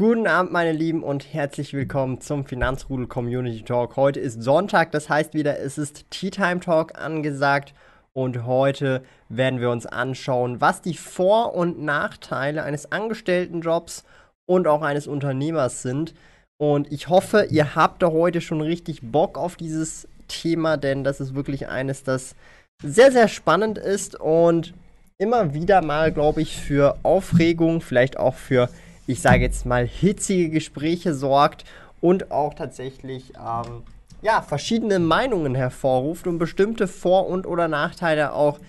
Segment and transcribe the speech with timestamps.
[0.00, 3.96] Guten Abend, meine Lieben, und herzlich willkommen zum Finanzrudel Community Talk.
[3.96, 7.74] Heute ist Sonntag, das heißt wieder, es ist Tea Time Talk angesagt.
[8.14, 14.04] Und heute werden wir uns anschauen, was die Vor- und Nachteile eines Angestelltenjobs
[14.46, 16.14] und auch eines Unternehmers sind.
[16.56, 21.20] Und ich hoffe, ihr habt da heute schon richtig Bock auf dieses Thema, denn das
[21.20, 22.36] ist wirklich eines, das
[22.82, 24.72] sehr, sehr spannend ist und
[25.18, 28.70] immer wieder mal, glaube ich, für Aufregung, vielleicht auch für
[29.10, 31.64] ich sage jetzt mal, hitzige Gespräche sorgt
[32.00, 33.82] und auch tatsächlich ähm,
[34.22, 38.60] ja, verschiedene Meinungen hervorruft und bestimmte Vor- und oder Nachteile auch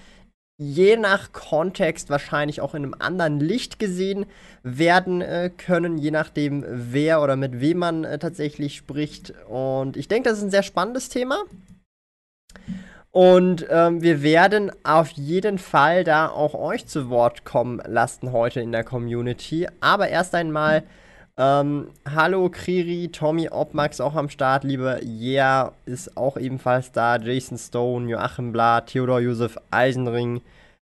[0.58, 4.26] je nach Kontext wahrscheinlich auch in einem anderen Licht gesehen
[4.64, 9.34] werden äh, können, je nachdem, wer oder mit wem man äh, tatsächlich spricht.
[9.48, 11.44] Und ich denke, das ist ein sehr spannendes Thema.
[13.12, 18.62] Und ähm, wir werden auf jeden Fall da auch euch zu Wort kommen lassen heute
[18.62, 19.68] in der Community.
[19.82, 20.84] Aber erst einmal,
[21.38, 27.58] ähm, hallo Kriri, Tommy Obmax auch am Start, liebe Yeah ist auch ebenfalls da, Jason
[27.58, 30.42] Stone, Joachim Blatt, Theodor Josef Eisenring,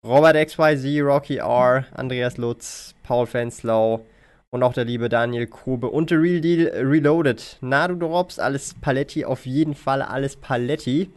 [0.06, 4.06] Robert XYZ, Rocky R, Andreas Lutz, Paul Fenslau
[4.50, 7.58] und auch der liebe Daniel Kobe und The Real Deal Reloaded.
[7.62, 11.10] Na, du Drops, alles Paletti, auf jeden Fall alles Paletti.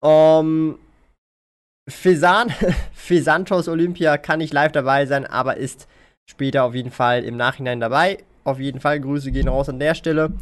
[0.00, 0.78] Um,
[1.88, 2.52] Fesan,
[2.92, 5.88] Fesantos Olympia kann nicht live dabei sein, aber ist
[6.28, 8.18] später auf jeden Fall im Nachhinein dabei.
[8.44, 10.32] Auf jeden Fall, Grüße gehen raus an der Stelle.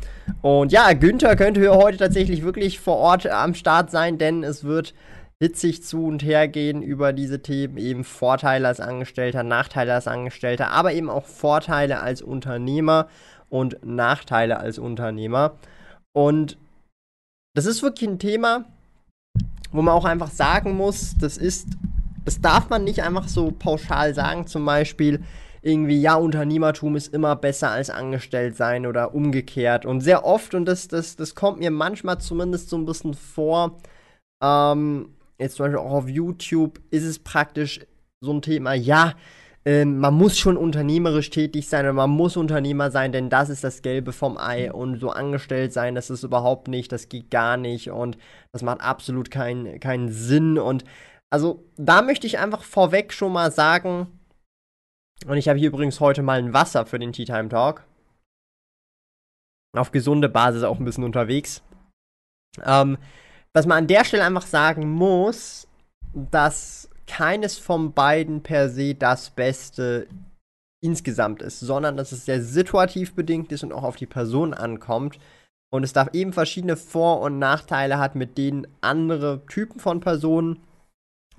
[0.41, 4.95] Und ja, Günther könnte heute tatsächlich wirklich vor Ort am Start sein, denn es wird
[5.41, 7.77] hitzig zu und her gehen über diese Themen.
[7.77, 13.09] Eben Vorteile als Angestellter, Nachteile als Angestellter, aber eben auch Vorteile als Unternehmer
[13.49, 15.57] und Nachteile als Unternehmer.
[16.13, 16.57] Und
[17.55, 18.65] das ist wirklich ein Thema,
[19.73, 21.69] wo man auch einfach sagen muss, das ist,
[22.25, 25.21] das darf man nicht einfach so pauschal sagen, zum Beispiel
[25.63, 29.87] irgendwie, ja, Unternehmertum ist immer besser als angestellt sein oder umgekehrt.
[29.87, 33.79] Und sehr oft, und das, das, das kommt mir manchmal zumindest so ein bisschen vor,
[34.43, 37.81] ähm, jetzt zum Beispiel auch auf YouTube, ist es praktisch
[38.21, 39.15] so ein Thema, ja,
[39.69, 43.63] ähm, man muss schon unternehmerisch tätig sein oder man muss Unternehmer sein, denn das ist
[43.63, 47.59] das Gelbe vom Ei und so angestellt sein, das ist überhaupt nicht, das geht gar
[47.59, 48.17] nicht und
[48.51, 50.85] das macht absolut keinen keinen Sinn und
[51.29, 54.19] also da möchte ich einfach vorweg schon mal sagen,
[55.27, 57.85] und ich habe hier übrigens heute mal ein Wasser für den Tea Time Talk.
[59.77, 61.63] Auf gesunde Basis auch ein bisschen unterwegs.
[62.65, 62.97] Ähm,
[63.53, 65.69] dass man an der Stelle einfach sagen muss,
[66.15, 70.07] dass keines von beiden per se das Beste
[70.81, 75.19] insgesamt ist, sondern dass es sehr situativ bedingt ist und auch auf die Person ankommt.
[75.71, 80.61] Und es darf eben verschiedene Vor- und Nachteile hat, mit denen andere Typen von Personen,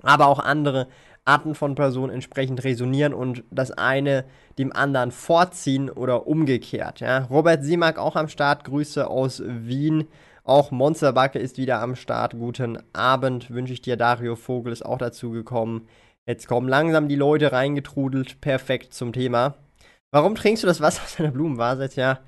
[0.02, 0.88] aber auch andere
[1.24, 4.24] Arten von Personen entsprechend resonieren und das eine
[4.58, 7.00] dem anderen vorziehen oder umgekehrt.
[7.00, 7.24] Ja.
[7.24, 10.06] Robert Simak auch am Start, Grüße aus Wien.
[10.44, 12.32] Auch Monsterbacke ist wieder am Start.
[12.32, 13.96] Guten Abend wünsche ich dir.
[13.96, 15.88] Dario Vogel ist auch dazu gekommen.
[16.26, 18.40] Jetzt kommen langsam die Leute reingetrudelt.
[18.40, 19.56] Perfekt zum Thema.
[20.12, 21.88] Warum trinkst du das Wasser aus deiner Blumenvase?
[21.94, 22.20] Ja,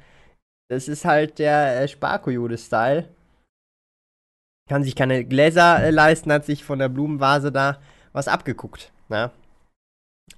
[0.70, 3.08] das ist halt der äh, Sparkoyote-Style.
[4.68, 7.78] Kann sich keine Gläser äh, leisten, hat sich von der Blumenvase da
[8.12, 8.92] was abgeguckt.
[9.08, 9.26] Na?
[9.26, 9.32] Ne?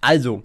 [0.00, 0.42] Also,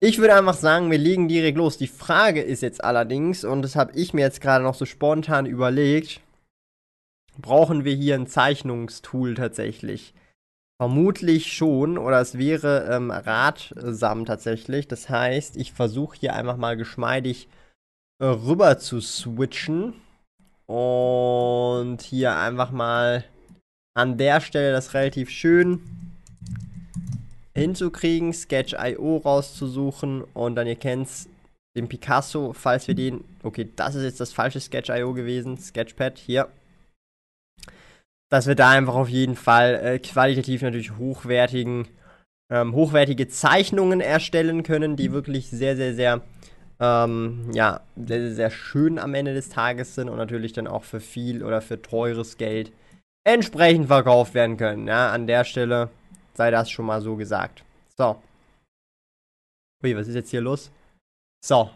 [0.00, 1.76] ich würde einfach sagen, wir legen direkt los.
[1.76, 5.44] Die Frage ist jetzt allerdings, und das habe ich mir jetzt gerade noch so spontan
[5.44, 6.20] überlegt,
[7.38, 10.14] brauchen wir hier ein Zeichnungstool tatsächlich?
[10.80, 14.88] Vermutlich schon, oder es wäre ähm, ratsam tatsächlich.
[14.88, 17.48] Das heißt, ich versuche hier einfach mal geschmeidig
[18.18, 19.92] äh, rüber zu switchen.
[20.66, 23.24] Und hier einfach mal
[23.94, 25.99] an der Stelle das relativ schön
[27.60, 31.28] hinzukriegen, Sketch.io rauszusuchen und dann ihr kennt's,
[31.76, 36.48] den Picasso, falls wir den, okay, das ist jetzt das falsche Sketch.io gewesen, Sketchpad, hier.
[38.28, 41.88] Dass wir da einfach auf jeden Fall äh, qualitativ natürlich hochwertigen,
[42.52, 46.22] ähm, hochwertige Zeichnungen erstellen können, die wirklich sehr, sehr, sehr,
[46.80, 50.84] ähm, ja, sehr, sehr, sehr schön am Ende des Tages sind und natürlich dann auch
[50.84, 52.72] für viel oder für teures Geld
[53.24, 54.88] entsprechend verkauft werden können.
[54.88, 55.90] Ja, an der Stelle
[56.40, 57.62] sei das schon mal so gesagt.
[57.98, 58.22] So.
[59.84, 60.70] Ui, was ist jetzt hier los?
[61.44, 61.70] So.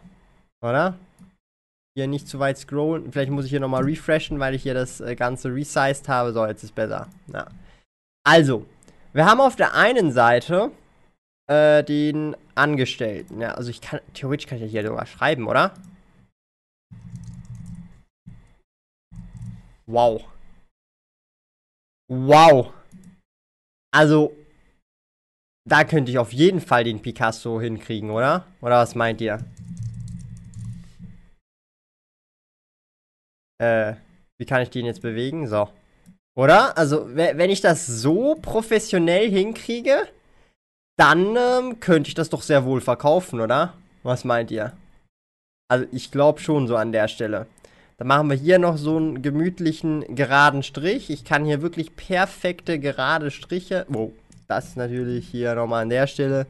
[0.62, 0.98] Oder?
[1.94, 3.12] Hier nicht zu weit scrollen.
[3.12, 6.32] Vielleicht muss ich hier nochmal refreshen, weil ich hier das äh, Ganze resized habe.
[6.32, 7.08] So, jetzt ist besser.
[7.26, 7.46] Ja.
[8.26, 8.64] Also,
[9.12, 10.70] wir haben auf der einen Seite
[11.46, 13.42] äh, den Angestellten.
[13.42, 15.74] Ja, also ich kann, theoretisch kann ich ja hier sogar schreiben, oder?
[19.84, 20.24] Wow.
[22.08, 22.72] Wow.
[23.92, 24.34] Also,
[25.66, 28.46] da könnte ich auf jeden Fall den Picasso hinkriegen, oder?
[28.60, 29.38] Oder was meint ihr?
[33.58, 33.94] Äh,
[34.38, 35.46] wie kann ich den jetzt bewegen?
[35.46, 35.68] So.
[36.36, 36.76] Oder?
[36.76, 40.08] Also, wenn ich das so professionell hinkriege,
[40.98, 43.74] dann ähm, könnte ich das doch sehr wohl verkaufen, oder?
[44.02, 44.72] Was meint ihr?
[45.68, 47.46] Also, ich glaube schon so an der Stelle.
[47.96, 51.10] Dann machen wir hier noch so einen gemütlichen geraden Strich.
[51.10, 53.86] Ich kann hier wirklich perfekte gerade Striche.
[53.88, 54.12] Wow,
[54.48, 56.46] das natürlich hier nochmal an der Stelle.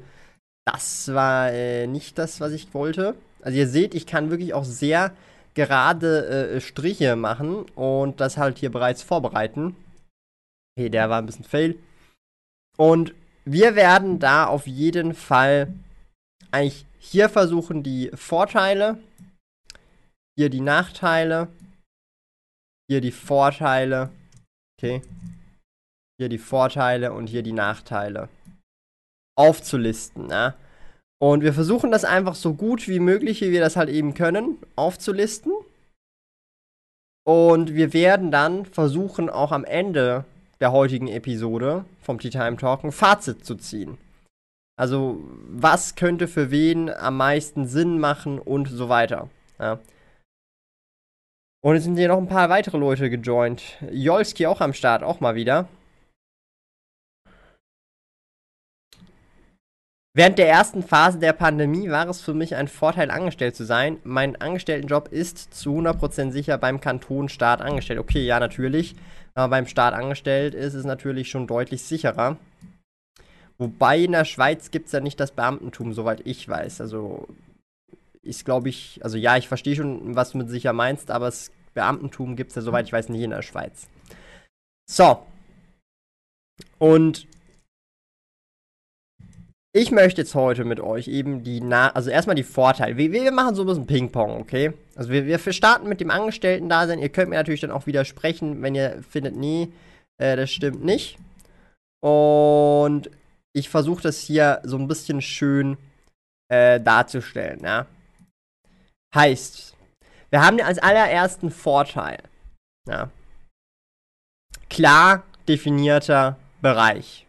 [0.67, 3.15] Das war äh, nicht das, was ich wollte.
[3.43, 5.13] Also ihr seht, ich kann wirklich auch sehr
[5.55, 9.77] gerade äh, Striche machen und das halt hier bereits vorbereiten.
[10.77, 11.77] Okay, der war ein bisschen fail.
[12.77, 13.15] Und
[13.45, 15.73] wir werden da auf jeden Fall
[16.51, 18.99] eigentlich hier versuchen, die Vorteile
[20.37, 21.49] hier die Nachteile.
[22.89, 24.11] Hier die Vorteile.
[24.77, 25.03] Okay.
[26.19, 28.29] Hier die Vorteile und hier die Nachteile.
[29.37, 30.55] Aufzulisten, ja.
[31.21, 34.59] Und wir versuchen das einfach so gut wie möglich, wie wir das halt eben können,
[34.77, 35.53] aufzulisten.
[37.27, 40.25] Und wir werden dann versuchen, auch am Ende
[40.61, 43.99] der heutigen Episode vom Tea Time Talk ein Fazit zu ziehen.
[44.77, 49.31] Also, was könnte für wen am meisten Sinn machen und so weiter.
[49.59, 49.79] Ja.
[51.63, 53.63] Und es sind hier noch ein paar weitere Leute gejoint.
[53.91, 55.69] Jolski auch am Start, auch mal wieder.
[60.17, 63.99] Während der ersten Phase der Pandemie war es für mich ein Vorteil, angestellt zu sein.
[64.05, 67.99] Mein Angestelltenjob ist zu 100% sicher beim Kanton Staat angestellt.
[67.99, 68.95] Okay, ja, natürlich.
[69.35, 72.37] Aber beim Staat angestellt ist es natürlich schon deutlich sicherer.
[73.59, 76.81] Wobei in der Schweiz gibt es ja nicht das Beamtentum, soweit ich weiß.
[76.81, 77.27] Also
[78.23, 81.51] ist, glaube ich, also ja, ich verstehe schon, was du mit sicher meinst, aber das
[81.75, 83.89] Beamtentum gibt es ja, soweit ich weiß, nicht in der Schweiz.
[84.89, 85.27] So.
[86.79, 87.27] Und
[89.77, 92.97] ich möchte jetzt heute mit euch eben die, Na also erstmal die Vorteile.
[92.97, 94.73] Wir, wir machen so ein bisschen Ping-Pong, okay?
[94.95, 97.01] Also wir, wir starten mit dem Angestellten-Dasein.
[97.01, 99.73] Ihr könnt mir natürlich dann auch widersprechen, wenn ihr findet, nee,
[100.19, 101.19] äh, das stimmt nicht.
[102.01, 103.11] Und
[103.53, 105.77] ich versuche das hier so ein bisschen schön
[106.49, 107.87] äh, darzustellen, ja?
[109.13, 109.75] Heißt,
[110.31, 112.19] wir haben als allerersten Vorteil,
[112.89, 113.11] ja,
[114.69, 117.27] klar definierter Bereich,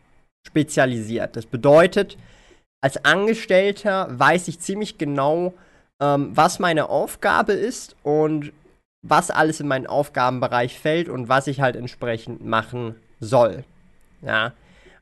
[0.48, 1.36] spezialisiert.
[1.36, 2.18] Das bedeutet,
[2.86, 5.56] als Angestellter weiß ich ziemlich genau,
[6.00, 8.54] ähm, was meine Aufgabe ist und
[9.02, 13.64] was alles in meinen Aufgabenbereich fällt und was ich halt entsprechend machen soll.
[14.22, 14.54] Ja.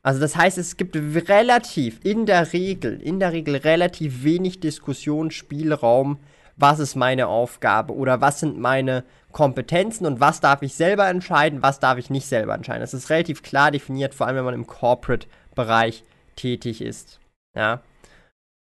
[0.02, 6.16] Also das heißt, es gibt relativ, in der Regel, in der Regel relativ wenig Diskussionsspielraum,
[6.56, 11.62] was ist meine Aufgabe oder was sind meine Kompetenzen und was darf ich selber entscheiden,
[11.62, 12.80] was darf ich nicht selber entscheiden.
[12.80, 16.02] Das ist relativ klar definiert, vor allem wenn man im Corporate-Bereich
[16.34, 17.20] tätig ist.
[17.54, 17.80] Ja.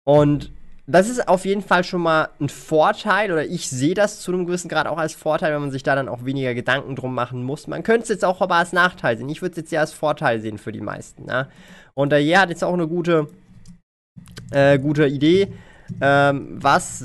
[0.06, 0.52] Und
[0.88, 4.46] das ist auf jeden Fall schon mal ein Vorteil, oder ich sehe das zu einem
[4.46, 7.44] gewissen Grad auch als Vorteil, wenn man sich da dann auch weniger Gedanken drum machen
[7.44, 7.66] muss.
[7.68, 9.30] Man könnte es jetzt auch aber als Nachteil sehen.
[9.30, 11.28] Ich würde es jetzt ja als Vorteil sehen für die meisten.
[11.28, 11.48] Ja?
[11.96, 13.30] Und der Jäger hat jetzt auch eine gute,
[14.52, 15.52] äh, gute Idee.
[16.02, 17.04] Ähm, was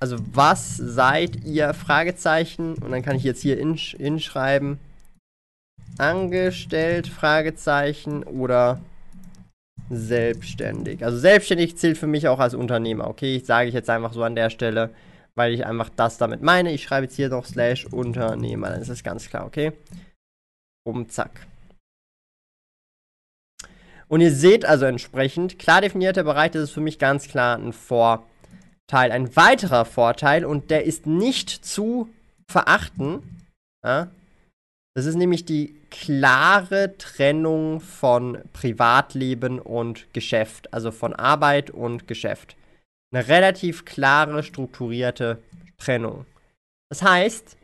[0.00, 1.74] also was seid ihr?
[1.74, 2.74] Fragezeichen.
[2.74, 4.78] Und dann kann ich jetzt hier hinschreiben.
[5.98, 8.80] Angestellt, Fragezeichen oder
[9.90, 11.04] selbstständig.
[11.04, 13.06] Also selbstständig zählt für mich auch als Unternehmer.
[13.08, 14.90] Okay, ich sage ich jetzt einfach so an der Stelle,
[15.34, 16.72] weil ich einfach das damit meine.
[16.72, 18.70] Ich schreibe jetzt hier noch slash Unternehmer.
[18.70, 19.72] Dann ist das ganz klar, okay?
[20.86, 21.46] Um, zack.
[24.08, 27.72] Und ihr seht also entsprechend, klar definierter Bereich, das ist für mich ganz klar ein
[27.72, 28.24] Vor-
[28.90, 29.12] Teil.
[29.12, 32.08] Ein weiterer Vorteil, und der ist nicht zu
[32.50, 33.22] verachten,
[33.84, 34.10] ja,
[34.96, 42.56] das ist nämlich die klare Trennung von Privatleben und Geschäft, also von Arbeit und Geschäft.
[43.12, 45.42] Eine relativ klare, strukturierte
[45.78, 46.26] Trennung.
[46.90, 47.56] Das heißt,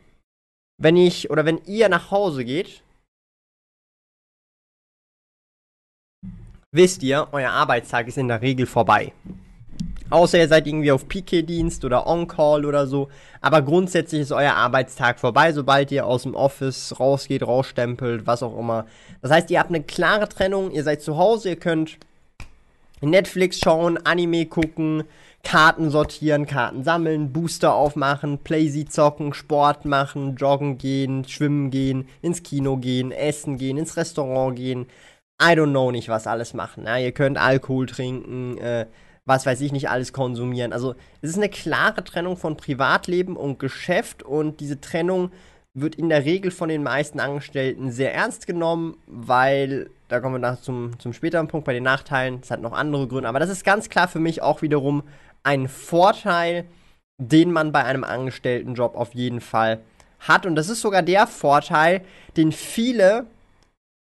[0.81, 2.83] wenn ich oder wenn ihr nach Hause geht,
[6.71, 9.13] wisst ihr, euer Arbeitstag ist in der Regel vorbei.
[10.09, 13.09] Außer ihr seid irgendwie auf PK-Dienst oder On-Call oder so.
[13.41, 18.57] Aber grundsätzlich ist euer Arbeitstag vorbei, sobald ihr aus dem Office rausgeht, rausstempelt, was auch
[18.57, 18.85] immer.
[19.21, 21.97] Das heißt, ihr habt eine klare Trennung, ihr seid zu Hause, ihr könnt
[23.01, 25.03] Netflix schauen, Anime gucken,
[25.43, 32.43] Karten sortieren, Karten sammeln, Booster aufmachen, Playsee zocken, Sport machen, joggen gehen, schwimmen gehen, ins
[32.43, 34.87] Kino gehen, essen gehen, ins Restaurant gehen.
[35.41, 36.85] I don't know nicht, was alles machen.
[36.85, 38.87] Ja, ihr könnt Alkohol trinken, äh,
[39.25, 40.71] was weiß ich nicht alles konsumieren.
[40.71, 45.31] Also es ist eine klare Trennung von Privatleben und Geschäft und diese Trennung
[45.73, 50.39] wird in der Regel von den meisten Angestellten sehr ernst genommen, weil, da kommen wir
[50.39, 53.49] nach zum, zum späteren Punkt bei den Nachteilen, es hat noch andere Gründe, aber das
[53.49, 55.03] ist ganz klar für mich auch wiederum
[55.43, 56.65] ein Vorteil,
[57.17, 59.81] den man bei einem Angestelltenjob auf jeden Fall
[60.19, 60.45] hat.
[60.45, 62.01] Und das ist sogar der Vorteil,
[62.37, 63.25] den viele,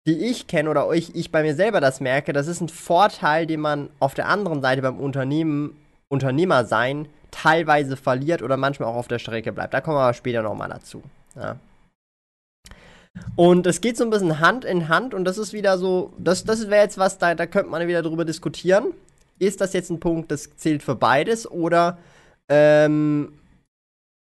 [0.08, 3.46] die ich kenne oder ich, ich bei mir selber das merke, das ist ein Vorteil,
[3.46, 5.76] den man auf der anderen Seite beim Unternehmen,
[6.08, 9.74] Unternehmer sein, teilweise verliert oder manchmal auch auf der Strecke bleibt.
[9.74, 11.04] Da kommen wir aber später nochmal dazu.
[11.36, 11.58] Ja.
[13.36, 16.44] Und es geht so ein bisschen Hand in Hand und das ist wieder so, das,
[16.44, 18.94] das wäre jetzt was, da, da könnte man wieder drüber diskutieren.
[19.40, 21.98] Ist das jetzt ein Punkt, das zählt für beides oder
[22.50, 23.34] ähm,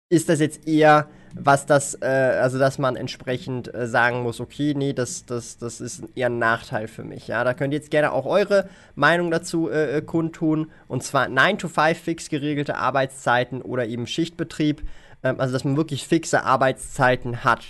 [0.10, 4.74] ist das jetzt eher was das, äh, also dass man entsprechend äh, sagen muss, okay,
[4.76, 7.28] nee, das, das, das ist eher ein Nachteil für mich.
[7.28, 10.72] Ja, da könnt ihr jetzt gerne auch eure Meinung dazu äh, äh kundtun.
[10.88, 14.84] Und zwar 9 to 5 fix geregelte Arbeitszeiten oder eben Schichtbetrieb.
[15.24, 17.64] Ähm, also dass man wirklich fixe Arbeitszeiten hat.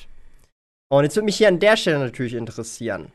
[0.89, 3.11] Und jetzt würde mich hier an der Stelle natürlich interessieren.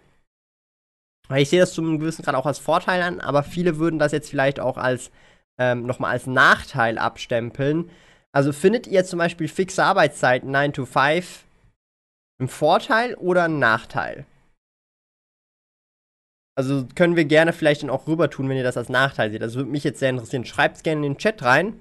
[1.28, 4.12] Weil ich sehe das zum gewissen Grad auch als Vorteil an, aber viele würden das
[4.12, 5.10] jetzt vielleicht auch als
[5.58, 7.90] ähm, nochmal als Nachteil abstempeln.
[8.34, 11.44] Also findet ihr zum Beispiel fixe Arbeitszeiten 9 to 5
[12.40, 14.24] ein Vorteil oder ein Nachteil?
[16.54, 19.42] Also können wir gerne vielleicht dann auch rüber tun, wenn ihr das als Nachteil seht.
[19.42, 20.44] Das würde mich jetzt sehr interessieren.
[20.44, 21.78] Schreibt es gerne in den Chat rein.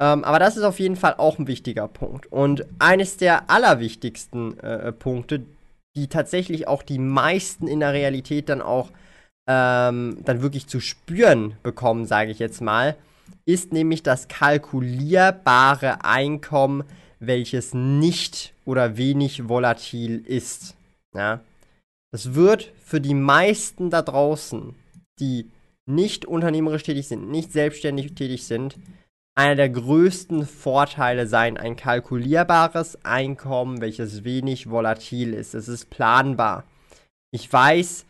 [0.00, 2.30] Ähm, aber das ist auf jeden Fall auch ein wichtiger Punkt.
[2.30, 5.44] Und eines der allerwichtigsten äh, Punkte,
[5.96, 8.90] die tatsächlich auch die meisten in der Realität dann auch
[9.48, 12.96] ähm, dann wirklich zu spüren bekommen, sage ich jetzt mal,
[13.44, 16.84] ist nämlich das kalkulierbare Einkommen,
[17.18, 20.76] welches nicht oder wenig volatil ist.
[21.14, 21.40] Ja?
[22.12, 24.74] Das wird für die meisten da draußen,
[25.20, 25.50] die
[25.86, 28.76] nicht unternehmerisch tätig sind, nicht selbstständig tätig sind,
[29.36, 35.54] einer der größten Vorteile sein, ein kalkulierbares Einkommen, welches wenig volatil ist.
[35.54, 36.64] Es ist planbar.
[37.30, 38.05] Ich weiß,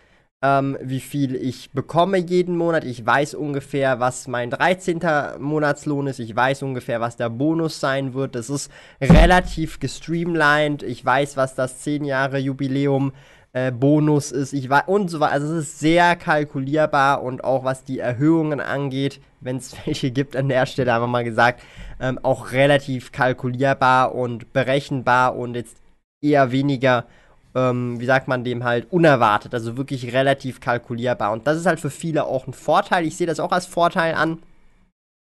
[0.46, 2.84] ähm, wie viel ich bekomme jeden Monat.
[2.84, 5.00] Ich weiß ungefähr, was mein 13.
[5.40, 6.20] Monatslohn ist.
[6.20, 8.34] Ich weiß ungefähr, was der Bonus sein wird.
[8.34, 10.82] Das ist relativ gestreamlined.
[10.82, 13.12] Ich weiß, was das 10 Jahre Jubiläum
[13.52, 14.52] äh, Bonus ist.
[14.52, 15.32] Ich weiß und so weiter.
[15.32, 20.36] Also es ist sehr kalkulierbar und auch was die Erhöhungen angeht, wenn es welche gibt
[20.36, 21.60] an der Stelle, einfach mal gesagt,
[21.98, 25.78] ähm, auch relativ kalkulierbar und berechenbar und jetzt
[26.22, 27.04] eher weniger
[27.56, 31.32] ähm, wie sagt man dem halt, unerwartet, also wirklich relativ kalkulierbar.
[31.32, 33.06] Und das ist halt für viele auch ein Vorteil.
[33.06, 34.40] Ich sehe das auch als Vorteil an.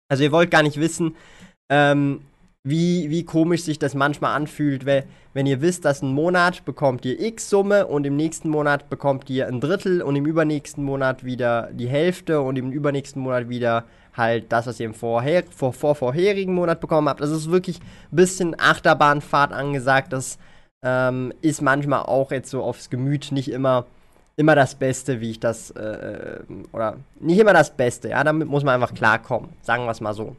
[0.09, 1.15] Also ihr wollt gar nicht wissen,
[1.69, 2.21] ähm,
[2.63, 7.05] wie, wie komisch sich das manchmal anfühlt, wenn, wenn ihr wisst, dass ein Monat bekommt
[7.05, 11.23] ihr X Summe und im nächsten Monat bekommt ihr ein Drittel und im übernächsten Monat
[11.23, 13.83] wieder die Hälfte und im übernächsten Monat wieder
[14.15, 17.21] halt das, was ihr im vorher, vor, vor vorherigen Monat bekommen habt.
[17.21, 20.13] Das ist wirklich ein bisschen Achterbahnfahrt angesagt.
[20.13, 20.39] Das
[20.83, 23.85] ähm, ist manchmal auch jetzt so aufs Gemüt nicht immer,
[24.35, 26.39] immer das Beste, wie ich das, äh, äh,
[26.71, 30.13] oder nicht immer das Beste, ja, damit muss man einfach klarkommen, sagen wir es mal
[30.13, 30.35] so.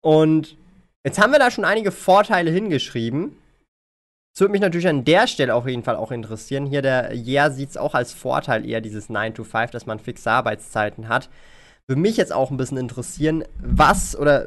[0.00, 0.56] Und
[1.04, 3.36] jetzt haben wir da schon einige Vorteile hingeschrieben.
[4.32, 6.66] Das würde mich natürlich an der Stelle auf jeden Fall auch interessieren.
[6.66, 9.98] Hier der Yeah sieht es auch als Vorteil eher, dieses 9 to 5, dass man
[9.98, 11.28] fixe Arbeitszeiten hat
[11.88, 14.44] würde mich jetzt auch ein bisschen interessieren, was oder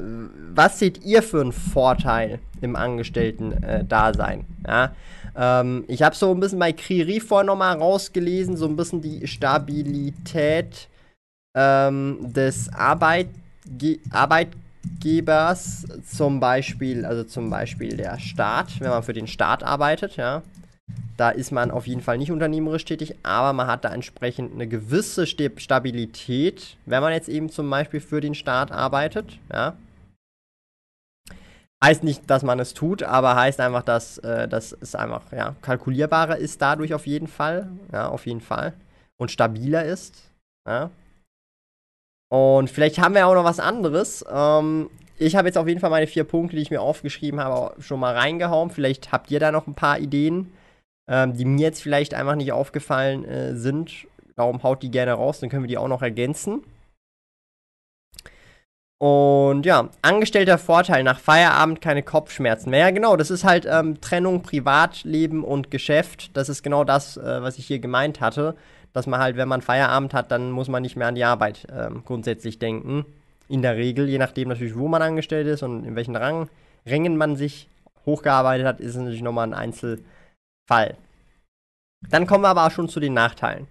[0.54, 4.46] was seht ihr für einen Vorteil im Angestellten-Dasein?
[4.64, 4.92] Äh, ja?
[5.34, 9.26] Ähm, ich habe so ein bisschen bei Kriri vorher nochmal rausgelesen, so ein bisschen die
[9.26, 10.88] Stabilität
[11.56, 13.32] ähm, des Arbeitge
[14.10, 20.42] Arbeitgebers, zum Beispiel, also zum Beispiel der Staat, wenn man für den Staat arbeitet, ja.
[21.16, 24.66] Da ist man auf jeden Fall nicht unternehmerisch tätig, aber man hat da entsprechend eine
[24.66, 29.38] gewisse Stabilität, wenn man jetzt eben zum Beispiel für den Staat arbeitet.
[29.52, 29.76] Ja.
[31.84, 35.54] Heißt nicht, dass man es tut, aber heißt einfach, dass, äh, dass es einfach ja,
[35.62, 37.68] kalkulierbarer ist dadurch auf jeden Fall.
[37.92, 38.72] Ja, auf jeden Fall.
[39.16, 40.30] Und stabiler ist.
[40.66, 40.90] Ja.
[42.30, 44.24] Und vielleicht haben wir auch noch was anderes.
[44.30, 47.80] Ähm, ich habe jetzt auf jeden Fall meine vier Punkte, die ich mir aufgeschrieben habe,
[47.82, 48.70] schon mal reingehauen.
[48.70, 50.52] Vielleicht habt ihr da noch ein paar Ideen
[51.08, 54.06] ähm, die mir jetzt vielleicht einfach nicht aufgefallen äh, sind.
[54.36, 56.62] Darum haut die gerne raus, dann können wir die auch noch ergänzen.
[58.98, 62.78] Und ja, angestellter Vorteil, nach Feierabend keine Kopfschmerzen mehr.
[62.78, 66.36] Ja, genau, das ist halt ähm, Trennung Privatleben und Geschäft.
[66.36, 68.54] Das ist genau das, äh, was ich hier gemeint hatte.
[68.92, 71.66] dass man halt, wenn man Feierabend hat, dann muss man nicht mehr an die Arbeit
[71.76, 73.04] ähm, grundsätzlich denken.
[73.48, 76.48] In der Regel, je nachdem natürlich, wo man angestellt ist und in welchen Rang,
[76.86, 77.68] Rängen man sich
[78.06, 79.54] hochgearbeitet hat, ist es natürlich nochmal ein
[80.68, 80.96] Einzelfall.
[82.08, 83.66] Dann kommen wir aber auch schon zu den Nachteilen.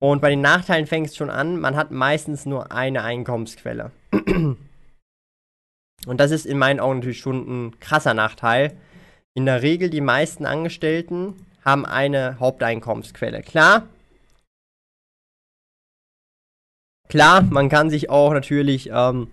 [0.00, 3.90] Und bei den Nachteilen fängt es schon an, man hat meistens nur eine Einkommensquelle.
[6.06, 8.76] Und das ist in meinen Augen natürlich schon ein krasser Nachteil.
[9.34, 13.42] In der Regel, die meisten Angestellten haben eine Haupteinkommensquelle.
[13.42, 13.88] Klar,
[17.08, 19.30] klar, man kann sich auch natürlich ähm,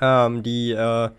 [0.00, 1.10] ähm, die äh,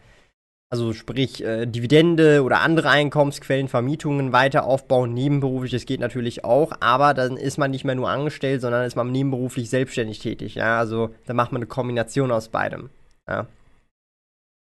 [0.72, 6.74] also sprich äh, Dividende oder andere Einkommensquellen, Vermietungen weiter aufbauen, nebenberuflich, das geht natürlich auch,
[6.80, 10.78] aber dann ist man nicht mehr nur angestellt, sondern ist man nebenberuflich selbstständig tätig, ja,
[10.78, 12.90] also da macht man eine Kombination aus beidem,
[13.28, 13.48] ja.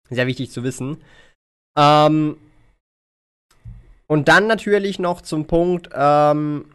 [0.09, 0.97] Sehr wichtig zu wissen.
[1.77, 2.35] Ähm,
[4.07, 6.65] und dann natürlich noch zum Punkt, ähm,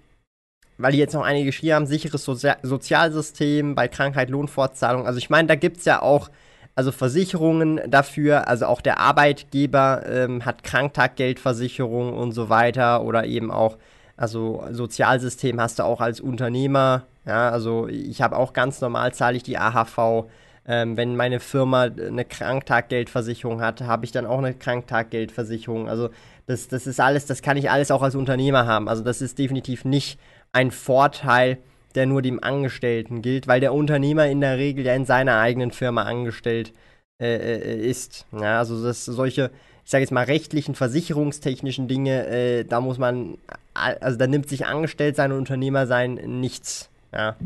[0.79, 5.07] weil die jetzt noch einige geschrieben haben, sicheres Sozi Sozialsystem bei Krankheit, Lohnfortzahlung.
[5.07, 6.31] Also ich meine, da gibt es ja auch
[6.77, 13.51] also Versicherungen dafür, also auch der Arbeitgeber ähm, hat Kranktaggeldversicherung und so weiter oder eben
[13.51, 13.79] auch,
[14.17, 19.39] also Sozialsystem hast du auch als Unternehmer, ja, also ich habe auch ganz normal zahle
[19.39, 20.27] ich die AHV.
[20.69, 25.89] Ähm, wenn meine Firma eine Kranktaggeldversicherung hat, habe ich dann auch eine Kranktaggeldversicherung.
[25.89, 26.11] Also
[26.47, 28.89] das, das ist alles, das kann ich alles auch als Unternehmer haben.
[28.89, 30.19] Also das ist definitiv nicht
[30.53, 31.59] ein Vorteil,
[31.97, 35.71] der nur dem Angestellten gilt, weil der Unternehmer in der Regel ja in seiner eigenen
[35.71, 36.73] Firma angestellt
[37.21, 38.27] äh, äh, ist.
[38.33, 39.51] Ja, also das solche,
[39.85, 43.39] ich sage jetzt mal rechtlichen, versicherungstechnischen Dinge, äh, da muss man,
[43.75, 46.91] also da nimmt sich angestellt sein und Unternehmer sein nichts.
[47.13, 47.37] Ja.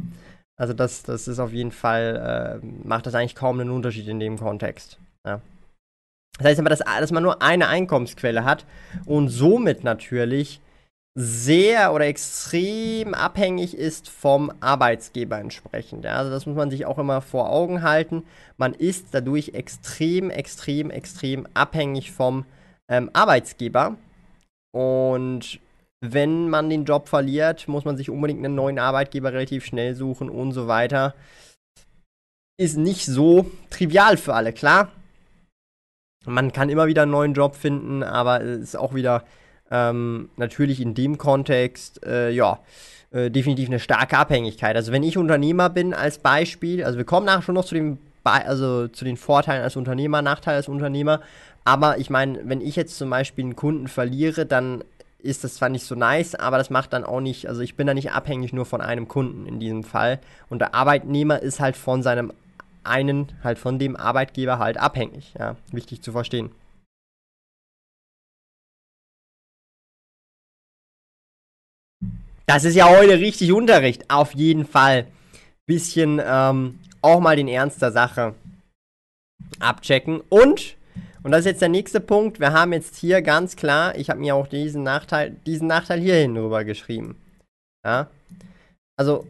[0.57, 4.21] Also das, das ist auf jeden Fall, äh, macht das eigentlich kaum einen Unterschied in
[4.21, 4.99] dem Kontext.
[5.25, 5.41] Ja.
[6.39, 8.65] Das heißt aber, dass, dass man nur eine Einkommensquelle hat
[9.07, 10.61] und somit natürlich
[11.15, 16.05] sehr oder extrem abhängig ist vom Arbeitsgeber entsprechend.
[16.05, 16.17] Ja?
[16.17, 18.25] Also das muss man sich auch immer vor Augen halten.
[18.57, 22.45] Man ist dadurch extrem, extrem, extrem abhängig vom
[22.89, 23.97] ähm, Arbeitsgeber.
[24.73, 25.61] Und
[26.01, 30.31] wenn man den Job verliert, muss man sich unbedingt einen neuen Arbeitgeber relativ schnell suchen
[30.31, 31.15] und so weiter.
[32.57, 34.93] Ist nicht so trivial für alle, klar.
[36.25, 39.25] Man kann immer wieder einen neuen Job finden, aber es ist auch wieder
[39.71, 42.59] ähm, natürlich in dem Kontext, äh, ja,
[43.13, 44.77] äh, definitiv eine starke Abhängigkeit.
[44.77, 47.99] Also wenn ich Unternehmer bin als Beispiel, also wir kommen nachher schon noch zu dem
[48.23, 51.21] also zu den Vorteilen als Unternehmer, Nachteil als Unternehmer.
[51.65, 54.85] Aber ich meine, wenn ich jetzt zum Beispiel einen Kunden verliere, dann
[55.19, 57.87] ist das zwar nicht so nice, aber das macht dann auch nicht, also ich bin
[57.87, 60.19] da nicht abhängig nur von einem Kunden in diesem Fall.
[60.49, 62.33] Und der Arbeitnehmer ist halt von seinem
[62.85, 65.35] einen, halt von dem Arbeitgeber halt abhängig.
[65.39, 66.51] Ja, wichtig zu verstehen.
[72.53, 74.11] Das ist ja heute richtig Unterricht.
[74.11, 75.07] Auf jeden Fall.
[75.67, 78.35] Bisschen ähm, auch mal den Ernst der Sache
[79.61, 80.21] abchecken.
[80.29, 80.75] Und,
[81.23, 84.19] und das ist jetzt der nächste Punkt, wir haben jetzt hier ganz klar, ich habe
[84.19, 87.15] mir auch diesen Nachteil, diesen Nachteil hierhin rüber geschrieben.
[87.87, 88.09] Ja.
[88.97, 89.29] Also,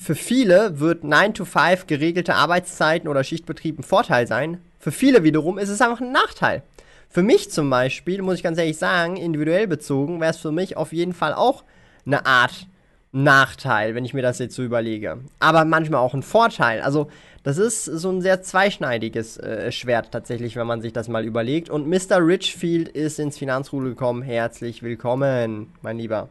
[0.00, 4.60] für viele wird 9 to 5 geregelte Arbeitszeiten oder Schichtbetrieb ein Vorteil sein.
[4.78, 6.62] Für viele wiederum ist es einfach ein Nachteil.
[7.08, 10.76] Für mich zum Beispiel, muss ich ganz ehrlich sagen, individuell bezogen, wäre es für mich
[10.76, 11.64] auf jeden Fall auch
[12.06, 12.66] eine Art
[13.12, 15.18] Nachteil, wenn ich mir das jetzt so überlege.
[15.38, 16.82] Aber manchmal auch ein Vorteil.
[16.82, 17.08] Also,
[17.42, 21.70] das ist so ein sehr zweischneidiges äh, Schwert tatsächlich, wenn man sich das mal überlegt.
[21.70, 22.18] Und Mr.
[22.18, 24.22] Richfield ist ins Finanzrudel gekommen.
[24.22, 26.28] Herzlich willkommen, mein Lieber.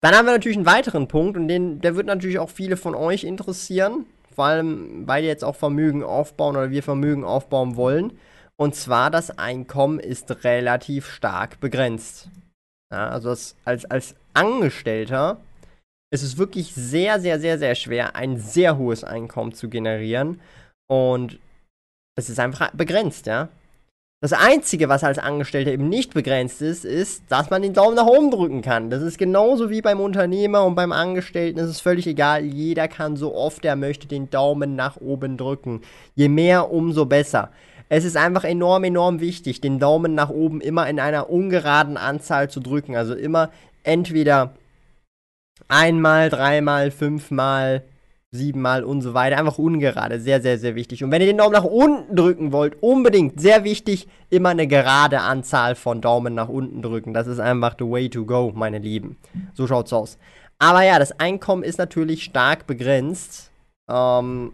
[0.00, 2.94] Dann haben wir natürlich einen weiteren Punkt und den, der wird natürlich auch viele von
[2.94, 4.06] euch interessieren.
[4.34, 8.12] Vor allem, weil ihr jetzt auch Vermögen aufbauen oder wir Vermögen aufbauen wollen.
[8.56, 12.28] Und zwar, das Einkommen ist relativ stark begrenzt.
[12.92, 15.40] Ja, also das, als, als Angestellter
[16.12, 20.40] ist es wirklich sehr, sehr, sehr, sehr schwer, ein sehr hohes Einkommen zu generieren.
[20.88, 21.38] Und
[22.18, 23.48] es ist einfach begrenzt, ja.
[24.22, 28.06] Das Einzige, was als Angestellter eben nicht begrenzt ist, ist, dass man den Daumen nach
[28.06, 28.90] oben drücken kann.
[28.90, 31.58] Das ist genauso wie beim Unternehmer und beim Angestellten.
[31.58, 32.44] Es ist völlig egal.
[32.44, 35.80] Jeder kann so oft er möchte den Daumen nach oben drücken.
[36.16, 37.50] Je mehr, umso besser.
[37.92, 42.48] Es ist einfach enorm, enorm wichtig, den Daumen nach oben immer in einer ungeraden Anzahl
[42.48, 42.94] zu drücken.
[42.94, 43.50] Also immer
[43.82, 44.54] entweder
[45.66, 47.82] einmal, dreimal, fünfmal,
[48.30, 49.38] siebenmal und so weiter.
[49.38, 50.20] Einfach ungerade.
[50.20, 51.02] Sehr, sehr, sehr wichtig.
[51.02, 55.22] Und wenn ihr den Daumen nach unten drücken wollt, unbedingt, sehr wichtig, immer eine gerade
[55.22, 57.12] Anzahl von Daumen nach unten drücken.
[57.12, 59.16] Das ist einfach the way to go, meine Lieben.
[59.52, 60.16] So schaut's aus.
[60.60, 63.50] Aber ja, das Einkommen ist natürlich stark begrenzt.
[63.88, 64.52] Ähm,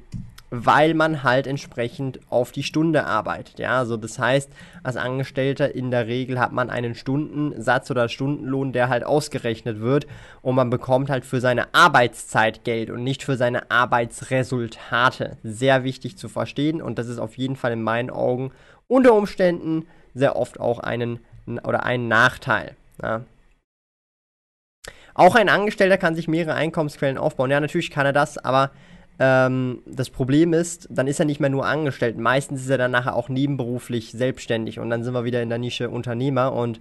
[0.50, 3.58] weil man halt entsprechend auf die Stunde arbeitet.
[3.58, 4.50] Ja, also das heißt,
[4.82, 10.06] als Angestellter in der Regel hat man einen Stundensatz oder Stundenlohn, der halt ausgerechnet wird
[10.42, 15.36] und man bekommt halt für seine Arbeitszeit Geld und nicht für seine Arbeitsresultate.
[15.42, 18.52] Sehr wichtig zu verstehen und das ist auf jeden Fall in meinen Augen
[18.88, 21.20] unter Umständen sehr oft auch einen
[21.64, 22.76] oder einen Nachteil.
[23.02, 23.22] Ja.
[25.14, 27.50] Auch ein Angestellter kann sich mehrere Einkommensquellen aufbauen.
[27.50, 28.70] Ja, natürlich kann er das, aber
[29.18, 32.18] ähm, das Problem ist, dann ist er nicht mehr nur angestellt.
[32.18, 35.58] Meistens ist er dann nachher auch nebenberuflich selbstständig und dann sind wir wieder in der
[35.58, 36.80] Nische Unternehmer und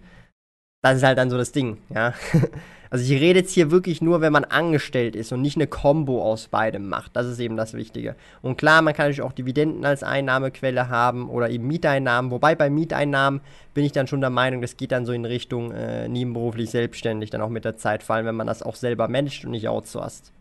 [0.82, 2.14] das ist halt dann so das Ding, ja.
[2.96, 6.24] Also ich rede jetzt hier wirklich nur, wenn man angestellt ist und nicht eine Kombo
[6.24, 7.16] aus beidem macht.
[7.16, 8.16] Das ist eben das Wichtige.
[8.42, 12.32] Und klar, man kann natürlich auch Dividenden als Einnahmequelle haben oder eben Mieteinnahmen.
[12.32, 13.42] Wobei bei Mieteinnahmen
[13.74, 17.32] bin ich dann schon der Meinung, das geht dann so in Richtung äh, nebenberuflich selbstständig,
[17.32, 19.68] dann auch mit der Zeit, vor allem wenn man das auch selber managt und nicht
[19.68, 20.32] outsourced.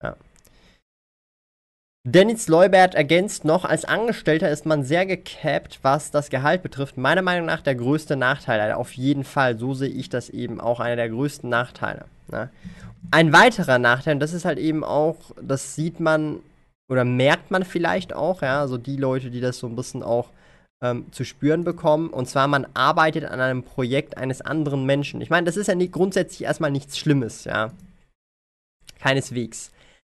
[0.00, 0.16] Ja.
[2.04, 6.96] Dennis Leubert ergänzt noch, als Angestellter ist man sehr gecapped, was das Gehalt betrifft.
[6.96, 10.60] Meiner Meinung nach der größte Nachteil, also auf jeden Fall, so sehe ich das eben
[10.60, 12.06] auch, einer der größten Nachteile.
[12.30, 12.50] Ne?
[13.10, 16.40] Ein weiterer Nachteil, und das ist halt eben auch, das sieht man
[16.90, 20.30] oder merkt man vielleicht auch, ja, also die Leute, die das so ein bisschen auch
[20.82, 25.20] ähm, zu spüren bekommen, und zwar man arbeitet an einem Projekt eines anderen Menschen.
[25.20, 27.72] Ich meine, das ist ja nicht, grundsätzlich erstmal nichts Schlimmes, ja.
[29.00, 29.70] Keineswegs.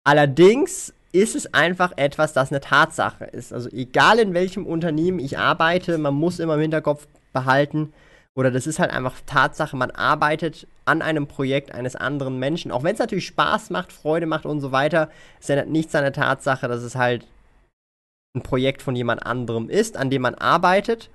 [0.06, 3.54] Allerdings ist es einfach etwas, das eine Tatsache ist.
[3.54, 7.94] Also egal in welchem Unternehmen ich arbeite, man muss immer im Hinterkopf behalten,
[8.36, 12.72] oder das ist halt einfach Tatsache, man arbeitet an einem Projekt eines anderen Menschen.
[12.72, 16.04] Auch wenn es natürlich Spaß macht, Freude macht und so weiter, ist ja nichts an
[16.04, 17.26] der Tatsache, dass es halt
[18.36, 21.10] ein Projekt von jemand anderem ist, an dem man arbeitet.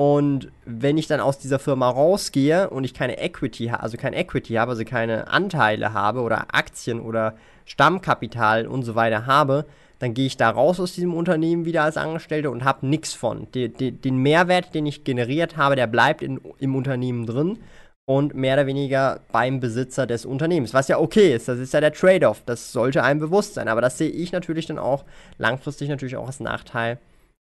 [0.00, 4.54] Und wenn ich dann aus dieser Firma rausgehe und ich keine Equity, also kein Equity
[4.54, 7.34] habe, also keine Anteile habe oder Aktien oder
[7.66, 9.66] Stammkapital und so weiter habe,
[9.98, 13.46] dann gehe ich da raus aus diesem Unternehmen wieder als Angestellter und habe nichts von.
[13.52, 17.58] De, de, den Mehrwert, den ich generiert habe, der bleibt in, im Unternehmen drin
[18.06, 20.72] und mehr oder weniger beim Besitzer des Unternehmens.
[20.72, 22.42] Was ja okay ist, das ist ja der Trade-off.
[22.46, 23.68] Das sollte einem bewusst sein.
[23.68, 25.04] Aber das sehe ich natürlich dann auch
[25.36, 26.96] langfristig natürlich auch als Nachteil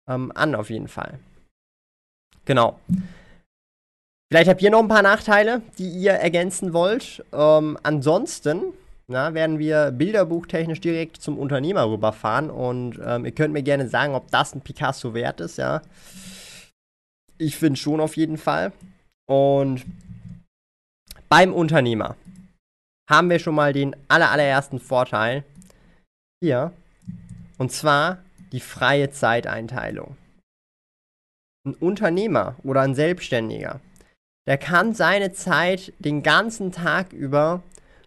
[0.09, 1.19] ähm, an, auf jeden Fall.
[2.45, 2.79] Genau.
[4.31, 7.25] Vielleicht habt ihr noch ein paar Nachteile, die ihr ergänzen wollt.
[7.33, 8.73] Ähm, ansonsten
[9.07, 14.15] na, werden wir bilderbuchtechnisch direkt zum Unternehmer rüberfahren und ähm, ihr könnt mir gerne sagen,
[14.15, 15.83] ob das ein Picasso wert ist, ja.
[17.37, 18.73] Ich finde schon auf jeden Fall.
[19.27, 19.85] Und
[21.29, 22.17] beim Unternehmer
[23.11, 25.45] haben wir schon mal den aller, allerersten Vorteil
[26.43, 26.73] hier.
[27.59, 28.19] Und zwar
[28.53, 30.17] die freie Zeiteinteilung.
[31.67, 33.81] Ein Unternehmer oder ein Selbstständiger,
[34.47, 37.63] der kann seine Zeit den ganzen Tag über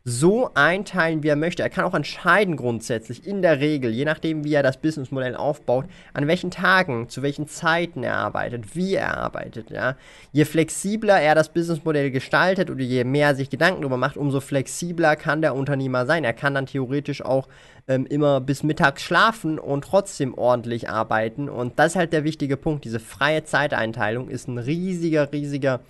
[0.09, 1.61] so einteilen, wie er möchte.
[1.63, 5.83] Er kann auch entscheiden grundsätzlich, in der Regel, je nachdem, wie er das Businessmodell aufbaut,
[6.13, 9.69] an welchen Tagen, zu welchen Zeiten er arbeitet, wie er arbeitet.
[9.69, 9.97] Ja.
[10.31, 14.39] Je flexibler er das Businessmodell gestaltet oder je mehr er sich Gedanken darüber macht, umso
[14.39, 16.23] flexibler kann der Unternehmer sein.
[16.23, 17.49] Er kann dann theoretisch auch
[17.89, 21.49] ähm, immer bis mittags schlafen und trotzdem ordentlich arbeiten.
[21.49, 22.85] Und das ist halt der wichtige Punkt.
[22.85, 25.81] Diese freie Zeiteinteilung ist ein riesiger, riesiger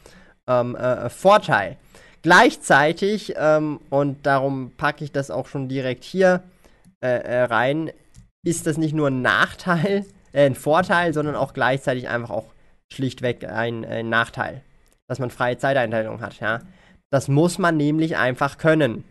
[0.48, 1.78] ähm, äh, Vorteil.
[2.28, 6.44] Gleichzeitig, ähm, und darum packe ich das auch schon direkt hier
[7.02, 7.90] äh, äh, rein,
[8.46, 12.54] ist das nicht nur ein Nachteil, äh, ein Vorteil, sondern auch gleichzeitig einfach auch
[12.92, 14.62] schlichtweg ein, ein Nachteil,
[15.08, 16.60] dass man freie Zeiteinteilung hat, ja.
[17.14, 19.06] Das muss man nämlich einfach können.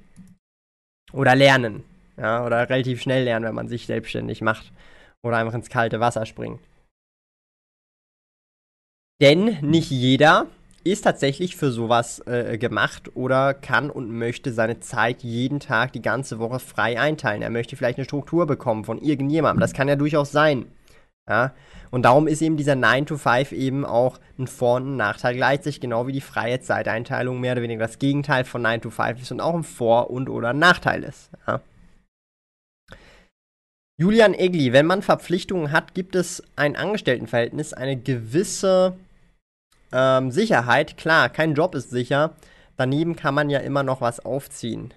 [1.15, 1.85] Oder lernen.
[2.19, 4.75] Ja, oder relativ schnell lernen, wenn man sich selbstständig macht.
[5.23, 6.61] Oder einfach ins kalte Wasser springt.
[9.23, 10.49] Denn nicht jeder
[10.87, 16.03] ist tatsächlich für sowas äh, gemacht oder kann und möchte seine Zeit jeden Tag, die
[16.03, 17.43] ganze Woche frei einteilen.
[17.43, 19.61] Er möchte vielleicht eine Struktur bekommen von irgendjemandem.
[19.61, 20.67] Das kann ja durchaus sein.
[21.29, 21.53] Ja?
[21.91, 25.35] Und darum ist eben dieser 9 to 5 eben auch ein Vor- und ein Nachteil
[25.35, 29.21] gleichzeitig, genau wie die freie Zeiteinteilung mehr oder weniger das Gegenteil von 9 to 5
[29.21, 31.31] ist und auch ein Vor- und oder Nachteil ist.
[31.47, 31.61] Ja?
[33.99, 38.95] Julian Egli, wenn man Verpflichtungen hat, gibt es ein Angestelltenverhältnis, eine gewisse
[39.97, 42.35] ähm, Sicherheit, klar, kein Job ist sicher.
[42.77, 44.93] Daneben kann man ja immer noch was aufziehen.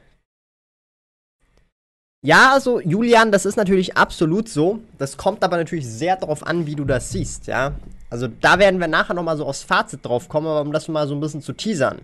[2.21, 4.81] Ja, also Julian, das ist natürlich absolut so.
[4.97, 7.75] Das kommt aber natürlich sehr darauf an, wie du das siehst, ja.
[8.09, 11.07] Also da werden wir nachher nochmal so aufs Fazit drauf kommen, aber um das mal
[11.07, 12.01] so ein bisschen zu teasern.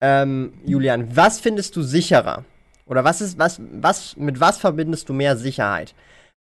[0.00, 2.44] Ähm, Julian, was findest du sicherer?
[2.86, 5.94] Oder was ist, was, was, mit was verbindest du mehr Sicherheit?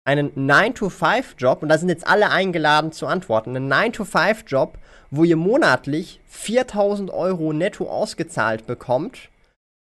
[0.05, 4.77] Einen 9-to-5-Job, und da sind jetzt alle eingeladen zu antworten, einen 9-to-5-Job,
[5.11, 9.29] wo ihr monatlich 4000 Euro netto ausgezahlt bekommt.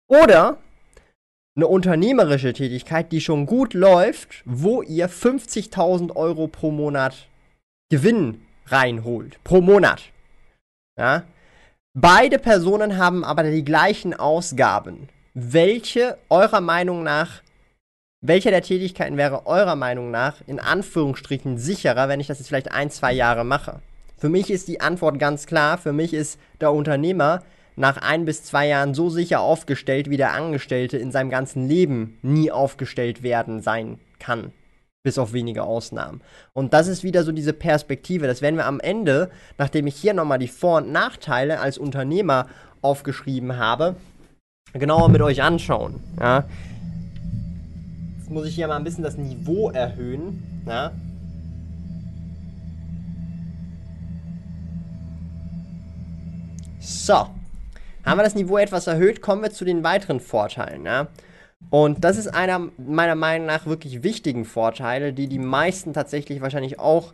[0.07, 0.57] Oder
[1.57, 7.27] eine unternehmerische Tätigkeit, die schon gut läuft, wo ihr 50.000 Euro pro Monat
[7.89, 9.43] Gewinn reinholt.
[9.43, 10.03] Pro Monat.
[10.97, 11.23] Ja?
[11.93, 15.09] Beide Personen haben aber die gleichen Ausgaben.
[15.33, 17.41] Welche eurer Meinung nach,
[18.21, 22.71] welche der Tätigkeiten wäre eurer Meinung nach in Anführungsstrichen sicherer, wenn ich das jetzt vielleicht
[22.71, 23.79] ein, zwei Jahre mache?
[24.17, 25.77] Für mich ist die Antwort ganz klar.
[25.77, 27.43] Für mich ist der Unternehmer
[27.75, 32.17] nach ein bis zwei Jahren so sicher aufgestellt, wie der Angestellte in seinem ganzen Leben
[32.23, 34.51] nie aufgestellt werden sein kann.
[35.03, 36.21] Bis auf wenige Ausnahmen.
[36.53, 38.25] Und das ist wieder so diese Perspektive.
[38.25, 42.47] Das werden wir am Ende, nachdem ich hier nochmal die Vor- und Nachteile als Unternehmer
[42.81, 43.95] aufgeschrieben habe,
[44.73, 46.01] genauer mit euch anschauen.
[46.19, 46.45] Ja.
[48.27, 50.43] Jetzt muss ich hier mal ein bisschen das Niveau erhöhen.
[50.65, 50.91] Ja.
[56.81, 57.13] So.
[57.13, 60.85] Haben wir das Niveau etwas erhöht, kommen wir zu den weiteren Vorteilen.
[60.85, 61.07] Ja?
[61.69, 66.79] Und das ist einer meiner Meinung nach wirklich wichtigen Vorteile, die die meisten tatsächlich wahrscheinlich
[66.79, 67.13] auch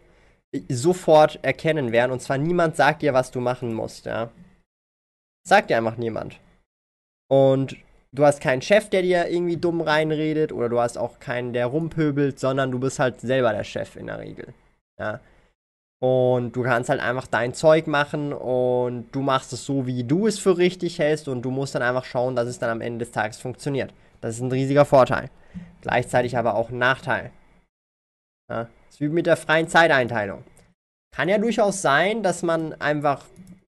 [0.67, 2.11] sofort erkennen werden.
[2.11, 4.07] Und zwar niemand sagt dir, was du machen musst.
[4.07, 4.31] Ja?
[5.47, 6.39] Sagt dir einfach niemand.
[7.29, 7.77] Und
[8.13, 11.65] du hast keinen Chef, der dir irgendwie dumm reinredet, oder du hast auch keinen, der
[11.65, 14.53] rumpöbelt, sondern du bist halt selber der Chef in der Regel.
[14.99, 15.19] Ja?
[15.99, 20.27] Und du kannst halt einfach dein Zeug machen und du machst es so, wie du
[20.27, 23.05] es für richtig hältst und du musst dann einfach schauen, dass es dann am Ende
[23.05, 23.93] des Tages funktioniert.
[24.19, 25.29] Das ist ein riesiger Vorteil.
[25.81, 27.31] Gleichzeitig aber auch ein Nachteil.
[28.49, 30.43] Ja, das ist wie mit der freien Zeiteinteilung.
[31.15, 33.23] Kann ja durchaus sein, dass man einfach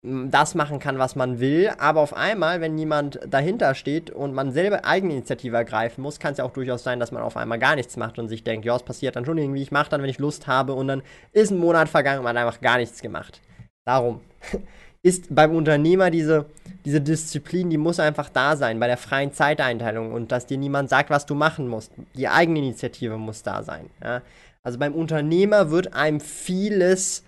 [0.03, 4.51] das machen kann, was man will, aber auf einmal, wenn niemand dahinter steht und man
[4.51, 7.77] selber Eigeninitiative ergreifen muss, kann es ja auch durchaus sein, dass man auf einmal gar
[7.77, 10.09] nichts macht und sich denkt, ja, es passiert dann schon irgendwie, ich mache dann, wenn
[10.09, 13.03] ich Lust habe und dann ist ein Monat vergangen und man hat einfach gar nichts
[13.03, 13.43] gemacht.
[13.85, 14.21] Darum
[15.03, 16.47] ist beim Unternehmer diese,
[16.87, 20.89] diese Disziplin, die muss einfach da sein, bei der freien Zeiteinteilung und dass dir niemand
[20.89, 21.93] sagt, was du machen musst.
[22.15, 23.91] Die Eigeninitiative muss da sein.
[24.03, 24.23] Ja?
[24.63, 27.23] Also beim Unternehmer wird einem vieles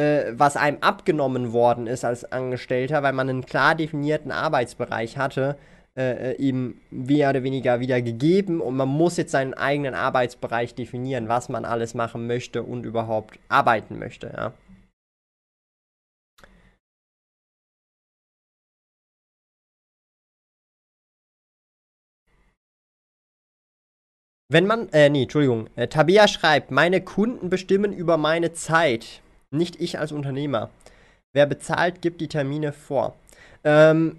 [0.00, 5.56] äh, was einem abgenommen worden ist als Angestellter, weil man einen klar definierten Arbeitsbereich hatte,
[5.96, 10.74] äh, ihm äh, mehr oder weniger wieder gegeben und man muss jetzt seinen eigenen Arbeitsbereich
[10.74, 14.52] definieren, was man alles machen möchte und überhaupt arbeiten möchte, ja.
[24.52, 29.22] Wenn man, äh, nee, Entschuldigung, äh, Tabea schreibt, meine Kunden bestimmen über meine Zeit.
[29.50, 30.70] Nicht ich als Unternehmer.
[31.32, 33.14] Wer bezahlt, gibt die Termine vor.
[33.64, 34.16] Ähm,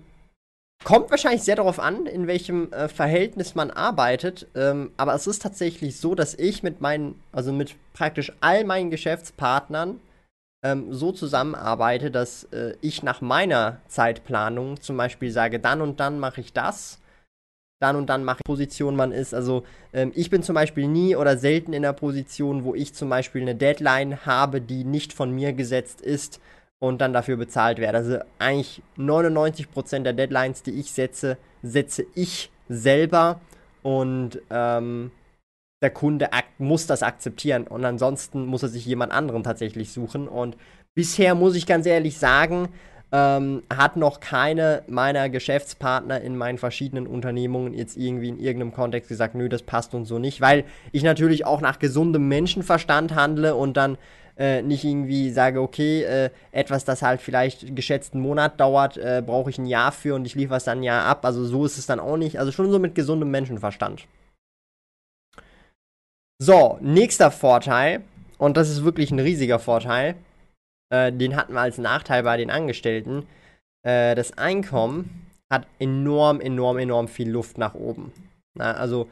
[0.84, 4.48] kommt wahrscheinlich sehr darauf an, in welchem äh, Verhältnis man arbeitet.
[4.56, 8.92] Ähm, aber es ist tatsächlich so, dass ich mit meinen, also mit praktisch all meinen
[8.92, 10.00] Geschäftspartnern
[10.64, 16.20] ähm, so zusammenarbeite, dass äh, ich nach meiner Zeitplanung zum Beispiel sage, dann und dann
[16.20, 17.01] mache ich das
[17.82, 19.34] dann und dann mache ich Position man ist.
[19.34, 19.64] Also
[19.94, 23.42] ähm, ich bin zum Beispiel nie oder selten in der Position, wo ich zum Beispiel
[23.42, 26.40] eine Deadline habe, die nicht von mir gesetzt ist
[26.80, 27.98] und dann dafür bezahlt werde.
[27.98, 33.40] Also eigentlich 99% der Deadlines, die ich setze, setze ich selber
[33.84, 35.12] und ähm,
[35.82, 40.28] der Kunde muss das akzeptieren und ansonsten muss er sich jemand anderen tatsächlich suchen.
[40.28, 40.56] Und
[40.94, 42.70] bisher muss ich ganz ehrlich sagen,
[43.12, 49.10] ähm, hat noch keine meiner Geschäftspartner in meinen verschiedenen Unternehmungen jetzt irgendwie in irgendeinem Kontext
[49.10, 53.56] gesagt, nö, das passt und so nicht, weil ich natürlich auch nach gesundem Menschenverstand handle
[53.56, 53.98] und dann
[54.38, 59.50] äh, nicht irgendwie sage, okay, äh, etwas, das halt vielleicht geschätzten Monat dauert, äh, brauche
[59.50, 61.26] ich ein Jahr für und ich liefere es dann ein Jahr ab.
[61.26, 62.40] Also so ist es dann auch nicht.
[62.40, 64.08] Also schon so mit gesundem Menschenverstand.
[66.40, 68.02] So, nächster Vorteil,
[68.38, 70.16] und das ist wirklich ein riesiger Vorteil,
[70.92, 73.26] äh, den hatten wir als Nachteil bei den Angestellten.
[73.84, 78.12] Äh, das Einkommen hat enorm, enorm, enorm viel Luft nach oben.
[78.54, 79.10] Na, also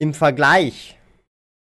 [0.00, 0.96] im Vergleich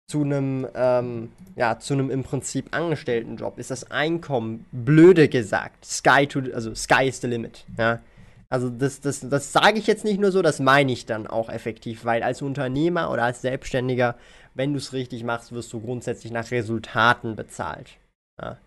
[0.08, 6.26] zu einem, ähm, ja, zu einem im Prinzip Angestelltenjob ist das Einkommen, blöde gesagt, sky
[6.26, 8.00] to, also sky is the limit, ja.
[8.48, 11.48] Also das, das, das sage ich jetzt nicht nur so, das meine ich dann auch
[11.48, 14.16] effektiv, weil als Unternehmer oder als Selbstständiger,
[14.54, 17.98] wenn du es richtig machst, wirst du grundsätzlich nach Resultaten bezahlt.
[18.40, 18.58] Ja.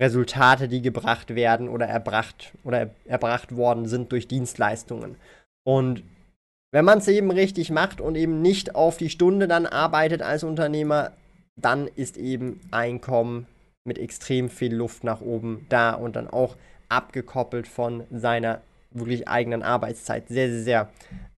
[0.00, 5.16] Resultate, die gebracht werden oder erbracht oder erbracht worden sind durch Dienstleistungen.
[5.64, 6.02] Und
[6.72, 10.42] wenn man es eben richtig macht und eben nicht auf die Stunde dann arbeitet als
[10.42, 11.12] Unternehmer,
[11.60, 13.46] dann ist eben Einkommen
[13.84, 16.56] mit extrem viel Luft nach oben da und dann auch
[16.88, 18.60] abgekoppelt von seiner
[18.94, 20.28] wirklich eigenen Arbeitszeit.
[20.28, 20.88] Sehr, sehr, sehr